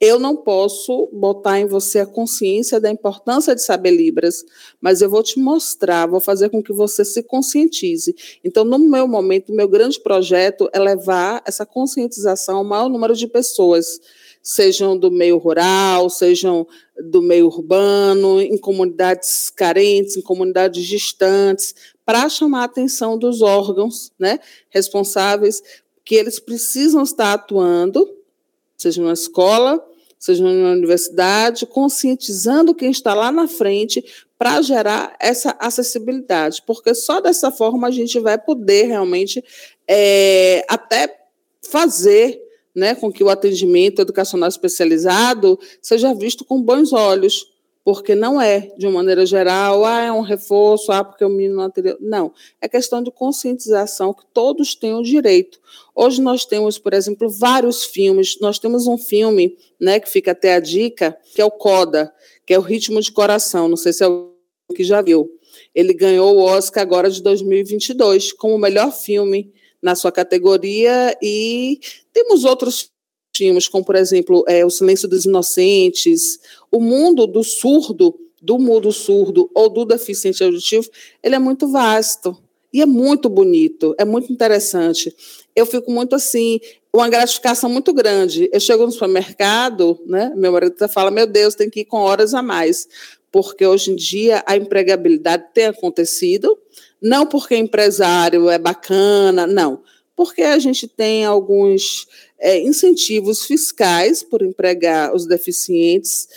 Eu 0.01 0.17
não 0.17 0.33
posso 0.33 1.09
botar 1.11 1.59
em 1.59 1.65
você 1.65 1.99
a 1.99 2.05
consciência 2.05 2.79
da 2.79 2.89
importância 2.89 3.53
de 3.53 3.61
saber 3.61 3.91
Libras, 3.91 4.45
mas 4.79 5.01
eu 5.01 5.09
vou 5.09 5.21
te 5.21 5.37
mostrar, 5.37 6.07
vou 6.07 6.21
fazer 6.21 6.49
com 6.49 6.63
que 6.63 6.71
você 6.71 7.03
se 7.03 7.21
conscientize. 7.21 8.15
Então, 8.41 8.63
no 8.63 8.79
meu 8.79 9.05
momento, 9.09 9.51
meu 9.51 9.67
grande 9.67 9.99
projeto 9.99 10.69
é 10.71 10.79
levar 10.79 11.43
essa 11.45 11.65
conscientização 11.65 12.59
ao 12.59 12.63
maior 12.63 12.87
número 12.87 13.13
de 13.13 13.27
pessoas, 13.27 13.99
sejam 14.41 14.97
do 14.97 15.11
meio 15.11 15.37
rural, 15.37 16.09
sejam 16.09 16.65
do 17.09 17.21
meio 17.21 17.47
urbano, 17.47 18.41
em 18.41 18.57
comunidades 18.57 19.49
carentes, 19.49 20.15
em 20.15 20.21
comunidades 20.21 20.85
distantes, 20.85 21.75
para 22.05 22.29
chamar 22.29 22.61
a 22.61 22.65
atenção 22.65 23.17
dos 23.17 23.41
órgãos 23.41 24.13
né, 24.17 24.39
responsáveis, 24.69 25.61
que 26.05 26.15
eles 26.15 26.39
precisam 26.39 27.03
estar 27.03 27.33
atuando 27.33 28.17
seja 28.79 29.03
na 29.03 29.11
escola, 29.11 29.85
seja 30.19 30.43
na 30.43 30.71
universidade, 30.71 31.65
conscientizando 31.65 32.75
quem 32.75 32.91
está 32.91 33.13
lá 33.13 33.31
na 33.31 33.47
frente 33.47 34.03
para 34.37 34.61
gerar 34.61 35.15
essa 35.19 35.55
acessibilidade, 35.59 36.61
porque 36.65 36.93
só 36.93 37.19
dessa 37.19 37.51
forma 37.51 37.87
a 37.87 37.91
gente 37.91 38.19
vai 38.19 38.37
poder 38.37 38.87
realmente 38.87 39.43
é, 39.87 40.65
até 40.69 41.19
fazer 41.61 42.39
né, 42.75 42.95
com 42.95 43.11
que 43.11 43.23
o 43.23 43.29
atendimento 43.29 44.01
educacional 44.01 44.47
especializado 44.47 45.59
seja 45.81 46.13
visto 46.13 46.45
com 46.45 46.61
bons 46.61 46.93
olhos 46.93 47.47
porque 47.89 48.13
não 48.13 48.39
é, 48.39 48.71
de 48.77 48.85
uma 48.85 48.99
maneira 48.99 49.25
geral, 49.25 49.83
ah, 49.83 49.99
é 49.99 50.11
um 50.11 50.21
reforço, 50.21 50.91
ah, 50.91 51.03
porque 51.03 51.25
o 51.25 51.29
menino 51.29 51.55
não 51.55 51.71
teria. 51.71 51.97
Não, 51.99 52.31
é 52.61 52.69
questão 52.69 53.01
de 53.01 53.09
conscientização 53.09 54.13
que 54.13 54.23
todos 54.31 54.75
têm 54.75 54.93
o 54.93 55.01
direito. 55.01 55.59
Hoje 55.95 56.21
nós 56.21 56.45
temos, 56.45 56.77
por 56.77 56.93
exemplo, 56.93 57.27
vários 57.27 57.83
filmes. 57.83 58.39
Nós 58.39 58.59
temos 58.59 58.85
um 58.85 58.95
filme, 58.95 59.57
né, 59.81 59.99
que 59.99 60.07
fica 60.07 60.33
até 60.33 60.53
a 60.53 60.59
dica, 60.59 61.17
que 61.33 61.41
é 61.41 61.45
o 61.45 61.49
Coda, 61.49 62.13
que 62.45 62.53
é 62.53 62.59
o 62.59 62.61
Ritmo 62.61 63.01
de 63.01 63.11
Coração. 63.11 63.67
Não 63.67 63.75
sei 63.75 63.91
se 63.91 64.03
é 64.03 64.07
o 64.07 64.35
que 64.75 64.83
já 64.83 65.01
viu. 65.01 65.27
Ele 65.73 65.91
ganhou 65.91 66.35
o 66.35 66.41
Oscar 66.41 66.83
agora 66.83 67.09
de 67.09 67.23
2022 67.23 68.33
como 68.33 68.53
o 68.53 68.59
melhor 68.59 68.91
filme 68.91 69.51
na 69.81 69.95
sua 69.95 70.11
categoria 70.11 71.17
e 71.23 71.79
temos 72.13 72.45
outros 72.45 72.91
tínhamos, 73.39 73.67
como 73.67 73.85
por 73.85 73.95
exemplo 73.95 74.43
é, 74.47 74.65
O 74.65 74.69
Silêncio 74.69 75.07
dos 75.07 75.25
Inocentes, 75.25 76.39
o 76.69 76.81
mundo 76.81 77.25
do 77.25 77.43
surdo, 77.43 78.13
do 78.41 78.59
mudo 78.59 78.91
surdo 78.91 79.49
ou 79.55 79.69
do 79.69 79.85
deficiente 79.85 80.43
auditivo, 80.43 80.89
ele 81.23 81.35
é 81.35 81.39
muito 81.39 81.67
vasto 81.69 82.37
e 82.73 82.81
é 82.81 82.85
muito 82.85 83.29
bonito, 83.29 83.95
é 83.97 84.05
muito 84.05 84.31
interessante. 84.31 85.13
Eu 85.55 85.65
fico 85.65 85.89
muito 85.91 86.15
assim, 86.15 86.59
uma 86.93 87.09
gratificação 87.09 87.69
muito 87.69 87.93
grande. 87.93 88.49
Eu 88.51 88.59
chego 88.59 88.85
no 88.85 88.91
supermercado, 88.91 89.99
né? 90.05 90.33
Meu 90.35 90.51
marido 90.51 90.75
fala: 90.89 91.09
Meu 91.09 91.25
Deus, 91.25 91.55
tem 91.55 91.69
que 91.69 91.81
ir 91.81 91.85
com 91.85 91.97
horas 91.97 92.33
a 92.33 92.41
mais, 92.41 92.87
porque 93.31 93.65
hoje 93.65 93.91
em 93.91 93.95
dia 93.95 94.43
a 94.45 94.55
empregabilidade 94.55 95.45
tem 95.53 95.65
acontecido, 95.65 96.57
não 97.01 97.25
porque 97.25 97.55
empresário 97.55 98.49
é 98.49 98.59
bacana, 98.59 99.47
não, 99.47 99.81
porque 100.19 100.41
a 100.41 100.59
gente 100.59 100.85
tem 100.85 101.23
alguns 101.23 102.05
é, 102.37 102.59
incentivos 102.59 103.45
fiscais 103.45 104.21
por 104.21 104.41
empregar 104.41 105.15
os 105.15 105.25
deficientes 105.25 106.27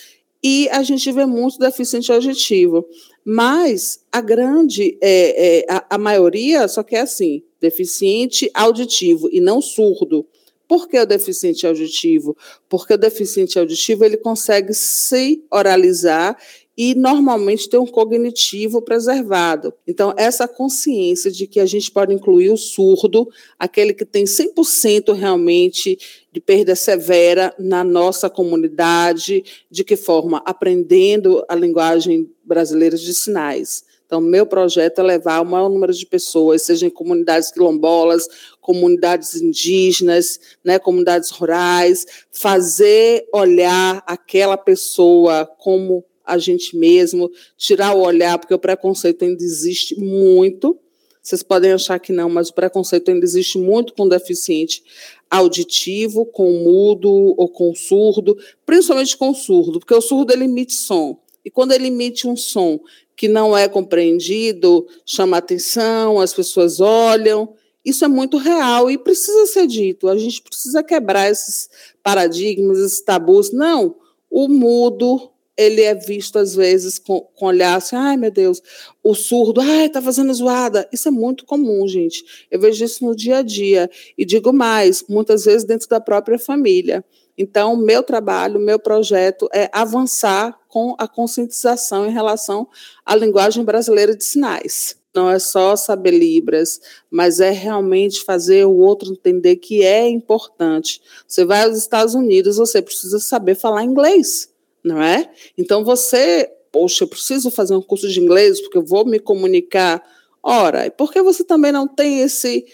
e 0.41 0.69
a 0.69 0.85
gente 0.85 1.11
vê 1.11 1.27
muito 1.27 1.59
deficiente 1.59 2.13
auditivo. 2.13 2.87
Mas 3.25 3.99
a 4.13 4.21
grande, 4.21 4.97
é, 5.01 5.59
é, 5.59 5.67
a, 5.69 5.97
a 5.97 5.99
maioria 5.99 6.69
só 6.69 6.85
quer 6.85 7.01
assim, 7.01 7.43
deficiente 7.61 8.49
auditivo 8.55 9.29
e 9.33 9.41
não 9.41 9.61
surdo. 9.61 10.25
Por 10.69 10.89
que 10.89 10.97
o 11.01 11.05
deficiente 11.05 11.67
auditivo? 11.67 12.37
Porque 12.69 12.95
o 12.95 12.97
deficiente 12.97 13.59
auditivo 13.59 14.05
ele 14.05 14.17
consegue 14.17 14.73
se 14.73 15.45
oralizar 15.51 16.39
e 16.77 16.95
normalmente 16.95 17.69
tem 17.69 17.79
um 17.79 17.87
cognitivo 17.87 18.81
preservado. 18.81 19.75
Então, 19.87 20.15
essa 20.17 20.49
consciência 20.49 21.31
de 21.31 21.47
que 21.47 21.61
a 21.61 21.67
gente 21.67 21.91
pode 21.91 22.15
incluir 22.15 22.51
o 22.51 22.57
surdo, 22.57 23.29
aquele 23.59 23.93
que 23.93 24.05
tem 24.05 24.25
100% 24.25 25.13
realmente 25.13 25.99
de 26.33 26.41
perda 26.41 26.75
severa 26.75 27.55
na 27.59 27.85
nossa 27.85 28.31
comunidade, 28.31 29.45
de 29.71 29.85
que 29.85 29.97
forma? 29.97 30.43
Aprendendo 30.47 31.45
a 31.49 31.55
linguagem 31.55 32.31
brasileira 32.45 32.97
de 32.97 33.13
sinais. 33.13 33.85
Então, 34.07 34.21
meu 34.21 34.45
projeto 34.45 34.99
é 34.99 35.03
levar 35.03 35.41
o 35.41 35.47
maior 35.47 35.71
número 35.71 35.93
de 35.93 36.05
pessoas, 36.05 36.61
seja 36.61 36.87
em 36.87 36.91
comunidades 36.91 37.51
quilombolas, 37.51 38.29
comunidades 38.61 39.35
indígenas, 39.37 40.39
né, 40.63 40.79
comunidades 40.79 41.31
rurais, 41.31 42.05
fazer 42.31 43.27
olhar 43.33 44.03
aquela 44.07 44.59
pessoa 44.59 45.47
como 45.59 46.05
a 46.25 46.39
gente 46.39 46.77
mesmo, 46.77 47.31
tirar 47.57 47.95
o 47.95 48.01
olhar, 48.01 48.39
porque 48.39 48.55
o 48.55 48.59
preconceito 48.59 49.25
ainda 49.25 49.43
existe 49.43 49.99
muito. 49.99 50.79
Vocês 51.23 51.43
podem 51.43 51.73
achar 51.73 51.99
que 52.01 52.13
não, 52.13 52.29
mas 52.29 52.49
o 52.49 52.55
preconceito 52.55 53.11
ainda 53.11 53.25
existe 53.25 53.57
muito 53.57 53.95
com 53.95 54.09
deficiente 54.09 54.83
auditivo, 55.31 56.27
com 56.27 56.51
mudo 56.53 57.11
ou 57.11 57.49
com 57.49 57.75
surdo, 57.75 58.37
principalmente 58.67 59.17
com 59.17 59.33
surdo, 59.33 59.79
porque 59.79 59.95
o 59.95 60.01
surdo 60.01 60.33
ele 60.33 60.45
emite 60.45 60.75
som. 60.75 61.19
E 61.45 61.51
quando 61.51 61.73
ele 61.73 61.89
emite 61.89 62.27
um 62.27 62.37
som 62.37 62.81
que 63.17 63.29
não 63.29 63.57
é 63.57 63.69
compreendido, 63.69 64.87
chama 65.07 65.37
atenção, 65.37 66.21
as 66.21 66.33
pessoas 66.33 66.81
olham. 66.81 67.55
Isso 67.85 68.05
é 68.05 68.09
muito 68.09 68.37
real 68.37 68.91
e 68.91 68.99
precisa 68.99 69.47
ser 69.47 69.67
dito. 69.67 70.09
A 70.09 70.17
gente 70.17 70.41
precisa 70.41 70.83
quebrar 70.83 71.31
esses 71.31 71.69
paradigmas, 72.03 72.79
esses 72.79 73.01
tabus. 73.01 73.53
Não, 73.53 73.97
o 74.31 74.49
mudo, 74.49 75.32
ele 75.57 75.83
é 75.83 75.95
visto 75.95 76.39
às 76.39 76.55
vezes 76.55 76.99
com, 76.99 77.21
com 77.21 77.47
olhar 77.47 77.77
assim, 77.77 77.97
ai 77.97 78.17
meu 78.17 78.31
Deus, 78.31 78.63
o 79.03 79.15
surdo, 79.15 79.61
ai, 79.61 79.89
tá 79.89 80.01
fazendo 80.01 80.33
zoada. 80.33 80.89
Isso 80.93 81.09
é 81.09 81.11
muito 81.11 81.45
comum, 81.45 81.87
gente. 81.87 82.47
Eu 82.51 82.61
vejo 82.61 82.85
isso 82.85 83.05
no 83.05 83.15
dia 83.15 83.39
a 83.39 83.43
dia. 83.43 83.91
E 84.17 84.25
digo 84.25 84.53
mais, 84.53 85.05
muitas 85.09 85.45
vezes 85.45 85.65
dentro 85.65 85.89
da 85.89 86.01
própria 86.01 86.39
família. 86.39 87.05
Então, 87.37 87.77
meu 87.77 88.03
trabalho, 88.03 88.61
meu 88.61 88.79
projeto 88.79 89.49
é 89.53 89.69
avançar 89.73 90.59
com 90.69 90.95
a 90.99 91.09
conscientização 91.09 92.07
em 92.07 92.13
relação 92.13 92.69
à 93.05 93.15
linguagem 93.15 93.65
brasileira 93.65 94.17
de 94.17 94.25
sinais. 94.25 94.97
Não 95.15 95.29
é 95.29 95.39
só 95.39 95.77
saber 95.77 96.13
Libras, 96.13 96.81
mas 97.11 97.39
é 97.39 97.51
realmente 97.51 98.25
fazer 98.25 98.65
o 98.65 98.77
outro 98.77 99.13
entender 99.13 99.57
que 99.57 99.83
é 99.83 100.09
importante. 100.09 101.03
Você 101.27 101.45
vai 101.45 101.65
aos 101.65 101.77
Estados 101.77 102.15
Unidos, 102.15 102.57
você 102.57 102.81
precisa 102.81 103.19
saber 103.19 103.55
falar 103.55 103.85
inglês 103.85 104.52
não 104.85 105.03
é? 105.03 105.31
Então 105.57 105.85
você, 105.85 106.51
poxa, 106.71 107.05
eu 107.05 107.09
preciso 107.09 107.51
fazer 107.51 107.75
um 107.75 107.83
curso 107.83 108.09
de 108.09 108.21
inglês 108.21 108.61
porque 108.61 108.79
eu 108.79 108.85
vou 108.85 109.05
me 109.05 109.19
comunicar. 109.19 110.03
Ora, 110.43 110.91
por 110.91 111.13
que 111.13 111.23
você 111.23 111.45
também 111.45 111.71
não 111.71 111.87
tem 111.87 112.21
esse, 112.21 112.65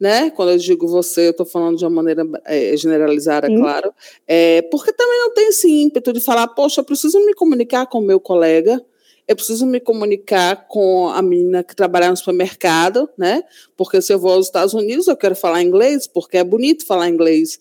né? 0.00 0.30
Quando 0.30 0.52
eu 0.52 0.58
digo 0.58 0.86
você, 0.86 1.26
eu 1.26 1.30
estou 1.32 1.44
falando 1.44 1.76
de 1.76 1.84
uma 1.84 1.90
maneira 1.90 2.24
é, 2.46 2.76
generalizada, 2.76 3.48
Sim. 3.48 3.58
claro. 3.58 3.92
É, 4.26 4.62
porque 4.62 4.92
também 4.92 5.18
não 5.18 5.34
tem 5.34 5.48
esse 5.48 5.68
ímpeto 5.68 6.12
de 6.12 6.20
falar, 6.20 6.48
poxa, 6.48 6.80
eu 6.80 6.84
preciso 6.84 7.18
me 7.24 7.34
comunicar 7.34 7.86
com 7.86 7.98
o 7.98 8.02
meu 8.02 8.18
colega, 8.18 8.82
eu 9.26 9.36
preciso 9.36 9.66
me 9.66 9.78
comunicar 9.78 10.66
com 10.68 11.08
a 11.08 11.20
menina 11.20 11.62
que 11.62 11.76
trabalha 11.76 12.08
no 12.08 12.16
supermercado, 12.16 13.10
né? 13.18 13.42
Porque 13.76 14.00
se 14.00 14.10
eu 14.10 14.18
vou 14.18 14.32
aos 14.32 14.46
Estados 14.46 14.72
Unidos, 14.72 15.06
eu 15.06 15.16
quero 15.16 15.36
falar 15.36 15.62
inglês, 15.62 16.06
porque 16.06 16.38
é 16.38 16.44
bonito 16.44 16.86
falar 16.86 17.10
inglês. 17.10 17.58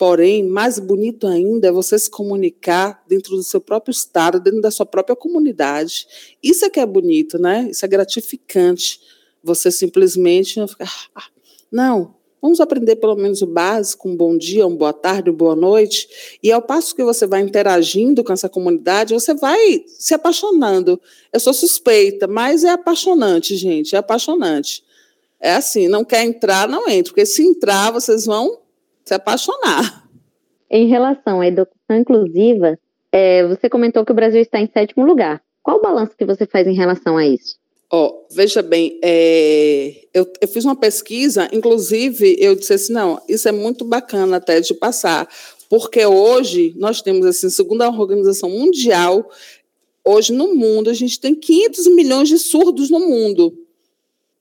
Porém, 0.00 0.42
mais 0.42 0.78
bonito 0.78 1.26
ainda 1.26 1.68
é 1.68 1.70
você 1.70 1.98
se 1.98 2.08
comunicar 2.08 3.04
dentro 3.06 3.36
do 3.36 3.42
seu 3.42 3.60
próprio 3.60 3.92
estado, 3.92 4.40
dentro 4.40 4.62
da 4.62 4.70
sua 4.70 4.86
própria 4.86 5.14
comunidade. 5.14 6.06
Isso 6.42 6.64
é 6.64 6.70
que 6.70 6.80
é 6.80 6.86
bonito, 6.86 7.38
né? 7.38 7.68
Isso 7.70 7.84
é 7.84 7.88
gratificante. 7.88 8.98
Você 9.44 9.70
simplesmente 9.70 10.58
não 10.58 10.66
ficar. 10.66 10.90
Ah, 11.14 11.26
não, 11.70 12.14
vamos 12.40 12.60
aprender 12.60 12.96
pelo 12.96 13.14
menos 13.14 13.42
o 13.42 13.46
básico, 13.46 14.08
um 14.08 14.16
bom 14.16 14.38
dia, 14.38 14.66
uma 14.66 14.74
boa 14.74 14.92
tarde, 14.94 15.28
uma 15.28 15.36
boa 15.36 15.54
noite. 15.54 16.08
E 16.42 16.50
ao 16.50 16.62
passo 16.62 16.96
que 16.96 17.04
você 17.04 17.26
vai 17.26 17.42
interagindo 17.42 18.24
com 18.24 18.32
essa 18.32 18.48
comunidade, 18.48 19.12
você 19.12 19.34
vai 19.34 19.84
se 19.86 20.14
apaixonando. 20.14 20.98
Eu 21.30 21.40
sou 21.40 21.52
suspeita, 21.52 22.26
mas 22.26 22.64
é 22.64 22.70
apaixonante, 22.70 23.54
gente, 23.54 23.94
é 23.94 23.98
apaixonante. 23.98 24.82
É 25.38 25.52
assim, 25.52 25.88
não 25.88 26.06
quer 26.06 26.24
entrar, 26.24 26.66
não 26.66 26.88
entra, 26.88 27.12
porque 27.12 27.26
se 27.26 27.42
entrar, 27.42 27.90
vocês 27.90 28.24
vão 28.24 28.59
se 29.10 29.14
apaixonar. 29.14 30.08
Em 30.70 30.86
relação 30.86 31.40
à 31.40 31.48
educação 31.48 31.96
inclusiva, 31.96 32.78
é, 33.10 33.44
você 33.44 33.68
comentou 33.68 34.04
que 34.04 34.12
o 34.12 34.14
Brasil 34.14 34.40
está 34.40 34.60
em 34.60 34.70
sétimo 34.72 35.04
lugar. 35.04 35.42
Qual 35.64 35.78
o 35.78 35.82
balanço 35.82 36.16
que 36.16 36.24
você 36.24 36.46
faz 36.46 36.64
em 36.68 36.74
relação 36.74 37.16
a 37.16 37.26
isso? 37.26 37.56
Oh, 37.92 38.24
veja 38.30 38.62
bem, 38.62 39.00
é, 39.02 40.06
eu, 40.14 40.32
eu, 40.40 40.46
fiz 40.46 40.64
uma 40.64 40.76
pesquisa, 40.76 41.48
inclusive 41.52 42.36
eu 42.38 42.54
disse 42.54 42.74
assim, 42.74 42.92
não, 42.92 43.20
isso 43.28 43.48
é 43.48 43.52
muito 43.52 43.84
bacana 43.84 44.36
até 44.36 44.60
de 44.60 44.72
passar, 44.74 45.28
porque 45.68 46.06
hoje 46.06 46.72
nós 46.76 47.02
temos, 47.02 47.26
assim, 47.26 47.50
segundo 47.50 47.82
a 47.82 47.88
Organização 47.88 48.48
Mundial, 48.48 49.28
hoje 50.04 50.32
no 50.32 50.54
mundo 50.54 50.88
a 50.88 50.94
gente 50.94 51.18
tem 51.18 51.34
500 51.34 51.86
milhões 51.96 52.28
de 52.28 52.38
surdos 52.38 52.90
no 52.90 53.00
mundo. 53.00 53.52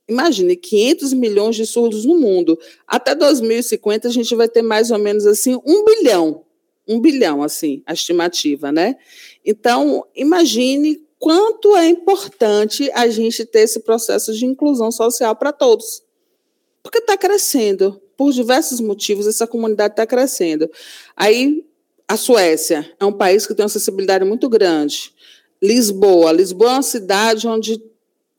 Imagine, 0.09 0.55
500 0.55 1.13
milhões 1.13 1.55
de 1.55 1.65
surdos 1.65 2.03
no 2.03 2.17
mundo. 2.17 2.57
Até 2.87 3.13
2050 3.13 4.07
a 4.07 4.11
gente 4.11 4.33
vai 4.35 4.49
ter 4.49 4.63
mais 4.63 4.89
ou 4.89 4.97
menos 4.97 5.27
assim 5.27 5.59
um 5.63 5.85
bilhão, 5.85 6.43
um 6.87 6.99
bilhão 6.99 7.43
assim, 7.43 7.83
a 7.85 7.93
estimativa, 7.93 8.71
né? 8.71 8.95
Então, 9.45 10.05
imagine 10.15 10.99
quanto 11.19 11.75
é 11.75 11.87
importante 11.87 12.89
a 12.93 13.07
gente 13.07 13.45
ter 13.45 13.59
esse 13.59 13.81
processo 13.81 14.33
de 14.33 14.45
inclusão 14.45 14.91
social 14.91 15.35
para 15.35 15.51
todos. 15.51 16.01
Porque 16.81 16.97
está 16.97 17.15
crescendo, 17.15 18.01
por 18.17 18.31
diversos 18.31 18.79
motivos, 18.79 19.27
essa 19.27 19.45
comunidade 19.45 19.93
está 19.93 20.07
crescendo. 20.07 20.69
Aí, 21.15 21.63
a 22.07 22.17
Suécia 22.17 22.91
é 22.99 23.05
um 23.05 23.13
país 23.13 23.45
que 23.45 23.53
tem 23.53 23.63
uma 23.63 23.67
acessibilidade 23.67 24.25
muito 24.25 24.49
grande. 24.49 25.13
Lisboa. 25.61 26.31
Lisboa 26.31 26.71
é 26.71 26.73
uma 26.73 26.81
cidade 26.81 27.47
onde 27.47 27.79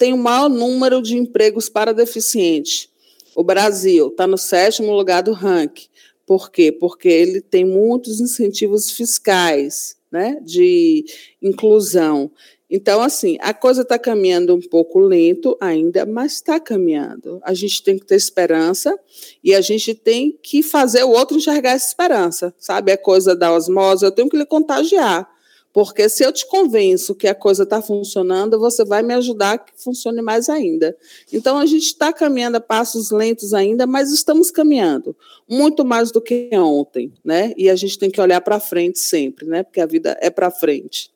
tem 0.00 0.14
o 0.14 0.16
maior 0.16 0.48
número 0.48 1.02
de 1.02 1.14
empregos 1.14 1.68
para 1.68 1.92
deficientes. 1.92 2.88
O 3.36 3.44
Brasil 3.44 4.08
está 4.08 4.26
no 4.26 4.38
sétimo 4.38 4.94
lugar 4.94 5.22
do 5.22 5.34
ranking. 5.34 5.88
Por 6.24 6.50
quê? 6.50 6.72
Porque 6.72 7.06
ele 7.06 7.42
tem 7.42 7.66
muitos 7.66 8.18
incentivos 8.18 8.90
fiscais 8.92 9.96
né, 10.10 10.40
de 10.42 11.04
inclusão. 11.42 12.32
Então, 12.70 13.02
assim, 13.02 13.36
a 13.42 13.52
coisa 13.52 13.82
está 13.82 13.98
caminhando 13.98 14.54
um 14.54 14.60
pouco 14.62 14.98
lento 14.98 15.54
ainda, 15.60 16.06
mas 16.06 16.32
está 16.32 16.58
caminhando. 16.58 17.38
A 17.42 17.52
gente 17.52 17.82
tem 17.82 17.98
que 17.98 18.06
ter 18.06 18.16
esperança 18.16 18.98
e 19.44 19.54
a 19.54 19.60
gente 19.60 19.92
tem 19.92 20.32
que 20.42 20.62
fazer 20.62 21.04
o 21.04 21.10
outro 21.10 21.36
enxergar 21.36 21.72
essa 21.72 21.88
esperança, 21.88 22.54
sabe? 22.56 22.90
É 22.90 22.96
coisa 22.96 23.36
da 23.36 23.52
osmose, 23.52 24.02
eu 24.02 24.12
tenho 24.12 24.30
que 24.30 24.36
lhe 24.38 24.46
contagiar. 24.46 25.28
Porque 25.72 26.08
se 26.08 26.24
eu 26.24 26.32
te 26.32 26.46
convenço 26.46 27.14
que 27.14 27.28
a 27.28 27.34
coisa 27.34 27.62
está 27.62 27.80
funcionando, 27.80 28.58
você 28.58 28.84
vai 28.84 29.02
me 29.02 29.14
ajudar 29.14 29.58
que 29.58 29.72
funcione 29.76 30.20
mais 30.20 30.48
ainda. 30.48 30.96
Então, 31.32 31.58
a 31.58 31.66
gente 31.66 31.86
está 31.86 32.12
caminhando 32.12 32.56
a 32.56 32.60
passos 32.60 33.10
lentos 33.10 33.54
ainda, 33.54 33.86
mas 33.86 34.10
estamos 34.10 34.50
caminhando. 34.50 35.16
Muito 35.48 35.84
mais 35.84 36.10
do 36.10 36.20
que 36.20 36.50
ontem, 36.54 37.12
né? 37.24 37.54
E 37.56 37.70
a 37.70 37.76
gente 37.76 37.98
tem 37.98 38.10
que 38.10 38.20
olhar 38.20 38.40
para 38.40 38.58
frente 38.58 38.98
sempre, 38.98 39.46
né? 39.46 39.62
Porque 39.62 39.80
a 39.80 39.86
vida 39.86 40.18
é 40.20 40.28
para 40.28 40.50
frente. 40.50 41.10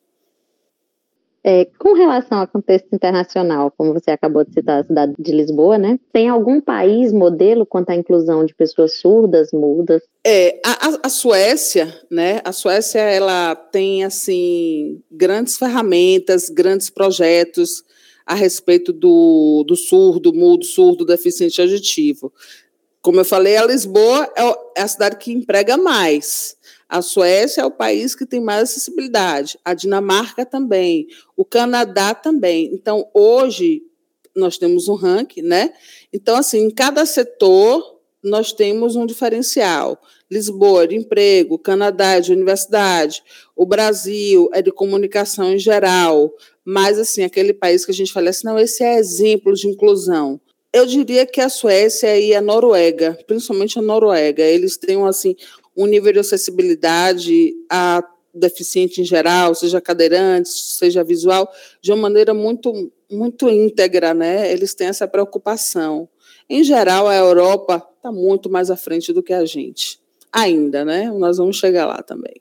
É, 1.46 1.66
com 1.78 1.92
relação 1.92 2.38
ao 2.38 2.48
contexto 2.48 2.88
internacional, 2.90 3.70
como 3.76 3.92
você 3.92 4.11
acabou 4.11 4.42
de 4.42 4.54
citar 4.54 4.80
a 4.80 4.87
cidade 4.87 5.12
de 5.18 5.30
Lisboa, 5.30 5.76
né? 5.76 6.00
Tem 6.11 6.26
algum 6.26 6.59
país 6.59 7.12
modelo 7.12 7.66
quanto 7.66 7.90
à 7.90 7.94
inclusão 7.94 8.46
de 8.46 8.54
pessoas 8.54 8.94
surdas, 8.98 9.50
mudas? 9.52 10.02
É, 10.26 10.59
a, 10.64 11.07
a, 11.07 11.09
Suécia, 11.11 11.94
né? 12.11 12.40
A 12.44 12.50
Suécia 12.50 12.98
ela 12.98 13.54
tem 13.54 14.04
assim 14.04 15.02
grandes 15.11 15.59
ferramentas, 15.59 16.48
grandes 16.48 16.88
projetos 16.88 17.85
a 18.24 18.35
respeito 18.35 18.90
do, 18.90 19.64
do 19.68 19.76
surdo, 19.76 20.33
mudo, 20.33 20.64
surdo, 20.64 21.04
deficiente 21.04 21.61
auditivo. 21.61 22.33
Como 23.02 23.20
eu 23.20 23.24
falei, 23.24 23.59
a 23.59 23.66
Lisboa 23.66 24.33
é, 24.35 24.80
é 24.80 24.83
a 24.83 24.88
cidade 24.88 25.16
que 25.16 25.30
emprega 25.30 25.76
mais. 25.76 26.57
A 26.94 27.02
Suécia 27.02 27.62
é 27.62 27.64
o 27.64 27.72
país 27.72 28.14
que 28.14 28.24
tem 28.24 28.40
mais 28.40 28.70
acessibilidade, 28.70 29.59
a 29.64 29.74
Dinamarca 29.74 30.46
também, 30.46 31.09
o 31.37 31.44
Canadá 31.44 32.14
também. 32.14 32.70
Então, 32.72 33.11
hoje, 33.12 33.83
nós 34.33 34.59
temos 34.59 34.87
um 34.87 34.94
ranking, 34.94 35.42
né? 35.42 35.72
Então, 36.12 36.37
assim, 36.37 36.61
em 36.61 36.70
cada 36.70 37.04
setor, 37.04 37.98
nós 38.22 38.52
temos 38.52 38.94
um 38.94 39.07
diferencial. 39.07 40.00
Lisboa, 40.30 40.87
de 40.87 40.94
emprego, 40.94 41.59
Canadá, 41.59 42.20
de 42.20 42.33
universidade, 42.33 43.24
o 43.57 43.66
Brasil 43.66 44.48
é 44.52 44.62
de 44.62 44.70
comunicação 44.70 45.52
em 45.52 45.59
geral, 45.59 46.33
mas, 46.64 46.96
assim, 46.96 47.24
aquele 47.24 47.52
país 47.52 47.85
que 47.85 47.90
a 47.90 47.94
gente 47.94 48.12
fala 48.12 48.30
assim, 48.30 48.46
não, 48.46 48.57
esse 48.57 48.85
é 48.85 49.00
exemplo 49.00 49.52
de 49.52 49.66
inclusão. 49.66 50.40
Eu 50.72 50.87
diria 50.87 51.26
que 51.26 51.40
a 51.40 51.48
Suécia 51.48 52.16
e 52.18 52.35
a 52.37 52.40
Noruega, 52.40 53.18
principalmente 53.26 53.80
a 53.80 53.83
Noruega, 53.83 54.44
eles 54.44 54.76
têm, 54.76 55.02
assim, 55.04 55.35
um 55.76 55.87
nível 55.87 56.12
de 56.12 56.18
acessibilidade 56.20 57.52
a 57.70 58.02
deficiente 58.34 59.00
em 59.00 59.04
geral, 59.04 59.54
seja 59.54 59.80
cadeirante, 59.80 60.48
seja 60.48 61.04
visual, 61.04 61.48
de 61.80 61.92
uma 61.92 62.02
maneira 62.02 62.34
muito, 62.34 62.90
muito 63.10 63.48
íntegra, 63.48 64.12
né? 64.12 64.52
Eles 64.52 64.74
têm 64.74 64.88
essa 64.88 65.06
preocupação. 65.06 66.08
Em 66.50 66.64
geral, 66.64 67.06
a 67.06 67.14
Europa 67.14 67.87
está 67.96 68.10
muito 68.10 68.50
mais 68.50 68.70
à 68.70 68.76
frente 68.76 69.12
do 69.12 69.22
que 69.22 69.32
a 69.32 69.44
gente. 69.44 70.00
Ainda, 70.32 70.84
né? 70.84 71.10
Nós 71.12 71.38
vamos 71.38 71.56
chegar 71.56 71.87
lá 71.87 72.02
também. 72.02 72.34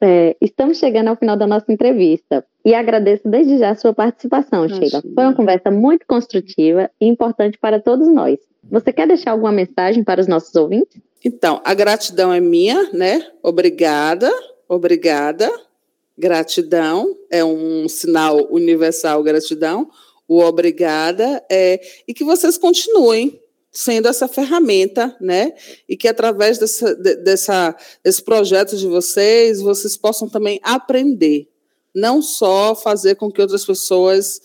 É, 0.00 0.36
estamos 0.40 0.78
chegando 0.78 1.08
ao 1.08 1.16
final 1.16 1.36
da 1.36 1.46
nossa 1.46 1.70
entrevista. 1.72 2.44
e 2.64 2.72
agradeço 2.74 3.28
desde 3.28 3.58
já 3.58 3.70
a 3.70 3.74
sua 3.74 3.92
participação, 3.92 4.62
Nossa, 4.62 4.76
Sheila. 4.76 5.02
Foi 5.14 5.24
uma 5.24 5.34
conversa 5.34 5.70
muito 5.70 6.06
construtiva 6.06 6.90
e 7.00 7.06
importante 7.06 7.58
para 7.58 7.80
todos 7.80 8.08
nós. 8.08 8.38
Você 8.70 8.92
quer 8.92 9.08
deixar 9.08 9.32
alguma 9.32 9.52
mensagem 9.52 10.04
para 10.04 10.20
os 10.20 10.26
nossos 10.26 10.54
ouvintes? 10.54 11.00
Então, 11.24 11.60
a 11.64 11.74
gratidão 11.74 12.32
é 12.32 12.40
minha, 12.40 12.90
né? 12.92 13.30
Obrigada, 13.42 14.30
obrigada. 14.68 15.50
Gratidão 16.16 17.16
é 17.30 17.44
um 17.44 17.88
sinal 17.88 18.48
universal, 18.50 19.22
gratidão. 19.22 19.90
O 20.26 20.40
obrigada 20.40 21.44
é 21.50 21.80
e 22.06 22.12
que 22.12 22.24
vocês 22.24 22.58
continuem 22.58 23.40
sendo 23.70 24.08
essa 24.08 24.26
ferramenta, 24.26 25.16
né? 25.20 25.54
E 25.88 25.96
que 25.96 26.08
através 26.08 26.58
dessa, 26.58 26.94
dessa, 26.94 27.76
desse 28.02 28.22
projeto 28.22 28.76
de 28.76 28.86
vocês, 28.86 29.60
vocês 29.60 29.96
possam 29.96 30.28
também 30.28 30.58
aprender, 30.62 31.48
não 31.94 32.20
só 32.20 32.74
fazer 32.74 33.14
com 33.14 33.30
que 33.30 33.40
outras 33.40 33.64
pessoas 33.64 34.40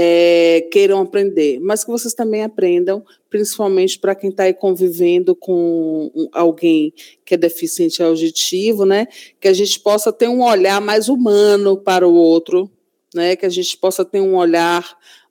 é, 0.00 0.68
queiram 0.70 1.00
aprender, 1.00 1.58
mas 1.58 1.82
que 1.82 1.90
vocês 1.90 2.14
também 2.14 2.44
aprendam, 2.44 3.04
principalmente 3.28 3.98
para 3.98 4.14
quem 4.14 4.30
está 4.30 4.44
aí 4.44 4.54
convivendo 4.54 5.34
com 5.34 6.08
alguém 6.32 6.94
que 7.24 7.34
é 7.34 7.36
deficiente 7.36 8.00
auditivo, 8.00 8.84
né? 8.84 9.08
Que 9.40 9.48
a 9.48 9.52
gente 9.52 9.80
possa 9.80 10.12
ter 10.12 10.28
um 10.28 10.44
olhar 10.44 10.80
mais 10.80 11.08
humano 11.08 11.76
para 11.76 12.06
o 12.06 12.14
outro, 12.14 12.70
né? 13.12 13.34
Que 13.34 13.44
a 13.44 13.48
gente 13.48 13.76
possa 13.76 14.04
ter 14.04 14.20
um 14.20 14.36
olhar 14.36 14.88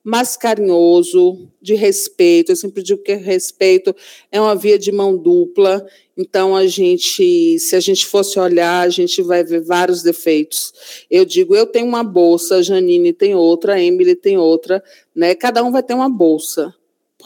mais 0.08 0.38
carinhoso, 0.38 1.50
de 1.62 1.76
respeito. 1.76 2.54
Eu 2.54 2.56
sempre 2.56 2.82
digo 2.82 3.04
que 3.04 3.13
respeito 3.13 3.93
é 4.32 4.39
uma 4.39 4.56
via 4.56 4.80
de 4.80 4.89
mão 4.89 5.17
dupla. 5.17 5.86
Então, 6.15 6.56
a 6.56 6.65
gente, 6.65 7.60
se 7.60 7.76
a 7.76 7.82
gente 7.82 8.06
fosse 8.06 8.39
olhar, 8.39 8.88
a 8.88 8.89
gente 8.89 9.22
vai 9.22 9.43
ver 9.43 9.60
vários 9.60 10.02
defeitos. 10.02 10.72
Eu 11.12 11.26
digo, 11.26 11.54
eu 11.54 11.65
tenho 11.65 11.86
uma 11.86 12.06
bolsa, 12.06 12.56
a 12.56 12.62
Janine 12.62 13.12
tem 13.12 13.36
outra, 13.36 13.74
a 13.74 13.84
Emily 13.84 14.15
tem 14.15 14.38
outra, 14.38 14.82
né? 15.13 15.36
Cada 15.36 15.62
um 15.62 15.74
vai 15.74 15.84
ter 15.84 15.93
uma 15.93 16.10
bolsa, 16.10 16.74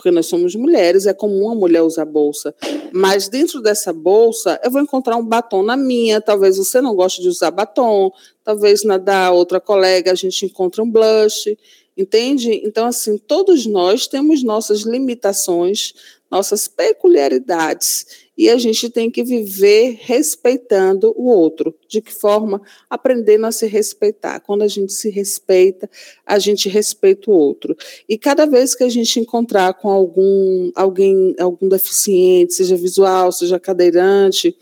porque 0.02 0.10
nós 0.10 0.26
somos 0.26 0.56
mulheres, 0.56 1.06
é 1.06 1.14
comum 1.14 1.52
a 1.52 1.54
mulher 1.54 1.84
usar 1.84 2.06
bolsa. 2.06 2.56
Mas 2.92 3.30
dentro 3.30 3.62
dessa 3.62 3.94
bolsa, 3.94 4.60
eu 4.64 4.72
vou 4.72 4.82
encontrar 4.82 5.16
um 5.16 5.24
batom 5.24 5.62
na 5.62 5.78
minha, 5.78 6.20
talvez 6.20 6.58
você 6.58 6.82
não 6.82 6.96
goste 6.96 7.22
de 7.22 7.28
usar 7.28 7.52
batom, 7.52 8.12
talvez 8.44 8.84
na 8.84 8.98
da 8.98 9.30
outra 9.30 9.62
colega 9.62 10.12
a 10.12 10.16
gente 10.16 10.44
encontre 10.44 10.82
um 10.82 10.90
blush. 10.90 11.56
Entende? 11.96 12.62
Então, 12.66 12.88
assim, 12.88 13.16
todos 13.16 13.68
nós 13.68 14.08
temos 14.08 14.42
nossas 14.42 14.82
limitações, 14.82 15.94
nossas 16.32 16.68
peculiaridades, 16.68 18.31
e 18.42 18.50
a 18.50 18.58
gente 18.58 18.90
tem 18.90 19.12
que 19.12 19.24
viver 19.24 20.00
respeitando 20.02 21.14
o 21.16 21.28
outro. 21.28 21.76
De 21.88 22.02
que 22.02 22.12
forma? 22.12 22.60
Aprendendo 22.90 23.46
a 23.46 23.52
se 23.52 23.68
respeitar. 23.68 24.40
Quando 24.40 24.64
a 24.64 24.68
gente 24.68 24.94
se 24.94 25.12
respeita, 25.12 25.88
a 26.26 26.40
gente 26.40 26.68
respeita 26.68 27.30
o 27.30 27.36
outro. 27.36 27.78
E 28.10 28.18
cada 28.18 28.48
vez 28.48 28.74
que 28.74 28.84
a 28.84 28.90
gente 28.90 29.20
encontrar 29.20 29.76
com 29.76 29.90
algum 29.90 30.72
alguém, 30.74 31.36
algum 31.40 31.70
deficiente, 31.70 32.56
seja 32.56 32.76
visual, 32.76 33.32
seja 33.32 33.60
cadeirante, 33.60 34.58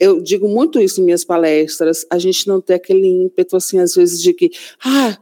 eu 0.00 0.20
digo 0.20 0.48
muito 0.48 0.80
isso 0.80 1.00
em 1.00 1.04
minhas 1.04 1.24
palestras, 1.24 2.04
a 2.10 2.18
gente 2.18 2.48
não 2.48 2.60
ter 2.60 2.74
aquele 2.74 3.06
ímpeto, 3.06 3.56
assim, 3.56 3.78
às 3.78 3.94
vezes, 3.94 4.20
de 4.20 4.34
que, 4.34 4.50
ah, 4.84 5.16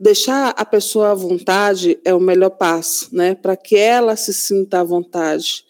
deixar 0.00 0.54
a 0.56 0.64
pessoa 0.64 1.10
à 1.10 1.14
vontade 1.14 2.00
é 2.02 2.14
o 2.14 2.18
melhor 2.18 2.48
passo, 2.48 3.14
né? 3.14 3.34
Para 3.34 3.58
que 3.58 3.76
ela 3.76 4.16
se 4.16 4.32
sinta 4.32 4.80
à 4.80 4.82
vontade. 4.82 5.66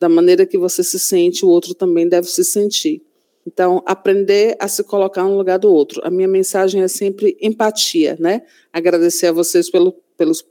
Da 0.00 0.08
maneira 0.08 0.46
que 0.46 0.56
você 0.56 0.82
se 0.82 0.98
sente, 0.98 1.44
o 1.44 1.48
outro 1.48 1.74
também 1.74 2.08
deve 2.08 2.26
se 2.26 2.42
sentir. 2.42 3.02
Então, 3.46 3.82
aprender 3.86 4.56
a 4.58 4.66
se 4.66 4.82
colocar 4.82 5.24
no 5.24 5.36
lugar 5.36 5.58
do 5.58 5.72
outro. 5.72 6.00
A 6.04 6.10
minha 6.10 6.28
mensagem 6.28 6.82
é 6.82 6.88
sempre 6.88 7.36
empatia, 7.40 8.16
né? 8.18 8.42
Agradecer 8.72 9.26
a 9.26 9.32
vocês 9.32 9.70
pelo, 9.70 9.94
pelos, 10.16 10.44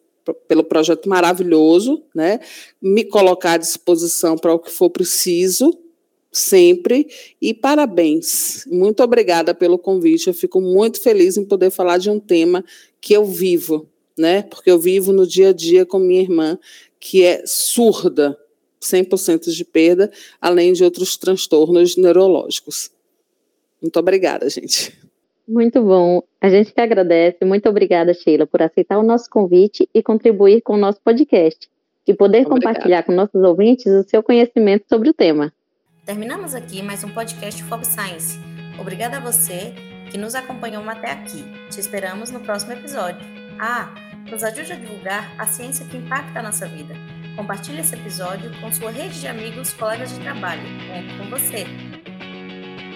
pelo 0.47 0.63
projeto 0.63 1.07
maravilhoso, 1.07 2.03
né? 2.13 2.39
Me 2.81 3.03
colocar 3.03 3.53
à 3.53 3.57
disposição 3.57 4.37
para 4.37 4.53
o 4.53 4.59
que 4.59 4.71
for 4.71 4.89
preciso, 4.89 5.75
sempre. 6.31 7.07
E 7.41 7.53
parabéns. 7.53 8.65
Muito 8.67 9.01
obrigada 9.03 9.53
pelo 9.55 9.77
convite. 9.77 10.27
Eu 10.27 10.33
fico 10.33 10.61
muito 10.61 11.01
feliz 11.01 11.37
em 11.37 11.45
poder 11.45 11.71
falar 11.71 11.97
de 11.97 12.09
um 12.09 12.19
tema 12.19 12.63
que 13.01 13.13
eu 13.13 13.25
vivo, 13.25 13.87
né? 14.17 14.43
Porque 14.43 14.69
eu 14.69 14.79
vivo 14.79 15.11
no 15.11 15.25
dia 15.25 15.49
a 15.49 15.53
dia 15.53 15.85
com 15.85 15.99
minha 15.99 16.21
irmã, 16.21 16.59
que 16.99 17.23
é 17.23 17.43
surda, 17.45 18.37
100% 18.81 19.51
de 19.51 19.65
perda, 19.65 20.11
além 20.39 20.73
de 20.73 20.83
outros 20.83 21.17
transtornos 21.17 21.97
neurológicos. 21.97 22.91
Muito 23.81 23.97
obrigada, 23.97 24.49
gente. 24.49 24.97
Muito 25.47 25.81
bom. 25.81 26.21
A 26.39 26.49
gente 26.49 26.71
que 26.71 26.79
agradece. 26.79 27.43
Muito 27.43 27.67
obrigada, 27.67 28.13
Sheila, 28.13 28.45
por 28.45 28.61
aceitar 28.61 28.99
o 28.99 29.03
nosso 29.03 29.29
convite 29.29 29.89
e 29.93 30.03
contribuir 30.03 30.61
com 30.61 30.73
o 30.73 30.77
nosso 30.77 31.01
podcast 31.01 31.67
e 32.07 32.13
poder 32.13 32.45
Obrigada. 32.45 32.61
compartilhar 32.61 33.03
com 33.03 33.11
nossos 33.11 33.41
ouvintes 33.41 33.87
o 33.87 34.03
seu 34.07 34.21
conhecimento 34.21 34.85
sobre 34.87 35.09
o 35.09 35.13
tema. 35.13 35.51
Terminamos 36.05 36.55
aqui 36.55 36.81
mais 36.81 37.03
um 37.03 37.09
podcast 37.09 37.63
Fob 37.63 37.85
Science. 37.85 38.37
Obrigada 38.79 39.17
a 39.17 39.19
você 39.19 39.73
que 40.11 40.17
nos 40.17 40.35
acompanhou 40.35 40.83
até 40.89 41.11
aqui. 41.11 41.43
Te 41.69 41.79
esperamos 41.79 42.31
no 42.31 42.39
próximo 42.39 42.73
episódio. 42.73 43.21
Ah, 43.59 43.93
nos 44.29 44.43
ajude 44.43 44.71
a 44.71 44.75
divulgar 44.75 45.35
a 45.37 45.45
ciência 45.45 45.85
que 45.85 45.97
impacta 45.97 46.39
a 46.39 46.43
nossa 46.43 46.67
vida. 46.67 47.18
Compartilhe 47.35 47.79
esse 47.79 47.95
episódio 47.95 48.51
com 48.59 48.71
sua 48.71 48.91
rede 48.91 49.19
de 49.19 49.27
amigos, 49.27 49.73
colegas 49.73 50.13
de 50.13 50.19
trabalho. 50.19 50.61
Conto 50.87 51.17
com 51.17 51.29
você. 51.29 51.65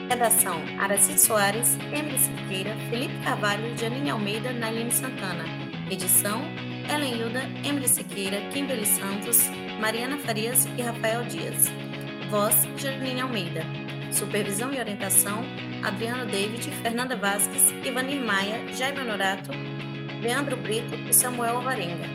Redação: 0.10 0.62
Araci 0.80 1.18
Soares, 1.18 1.78
Emily 1.92 2.20
Siqueira, 2.20 2.76
Felipe 2.90 3.18
Carvalho, 3.24 3.78
Janine 3.78 4.10
Almeida, 4.10 4.52
Naline 4.52 4.92
Santana. 4.92 5.46
Edição: 5.90 6.42
Ellen 6.94 7.16
Hilda, 7.18 7.44
Emily 7.64 7.88
Siqueira, 7.88 8.42
Kimberly 8.52 8.86
Santos, 8.86 9.50
Mariana 9.80 10.18
Farias 10.18 10.66
e 10.78 10.82
Rafael 10.82 11.24
Dias. 11.24 11.72
Voz: 12.30 12.68
Janine 12.78 13.22
Almeida. 13.22 13.64
Supervisão 14.12 14.72
e 14.74 14.80
orientação: 14.80 15.44
Adriano 15.84 16.26
David, 16.26 16.70
Fernanda 16.82 17.16
Vasques, 17.16 17.72
Ivanir 17.84 18.22
Maia, 18.22 18.68
Jaime 18.74 19.00
Honorato, 19.00 19.52
Leandro 20.22 20.56
Brito 20.58 20.96
e 20.96 21.14
Samuel 21.14 21.58
Alvarenga. 21.58 22.08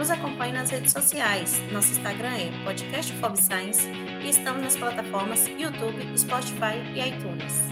Nos 0.00 0.10
acompanhe 0.10 0.54
nas 0.54 0.70
redes 0.70 0.92
sociais. 0.92 1.60
Nosso 1.70 1.90
Instagram 1.90 2.34
é 2.34 2.64
Podcast 2.64 3.12
Science 3.36 3.86
e 4.24 4.30
estamos 4.30 4.62
nas 4.62 4.74
plataformas 4.74 5.46
YouTube, 5.46 6.18
Spotify 6.18 6.78
e 6.94 7.06
iTunes. 7.06 7.69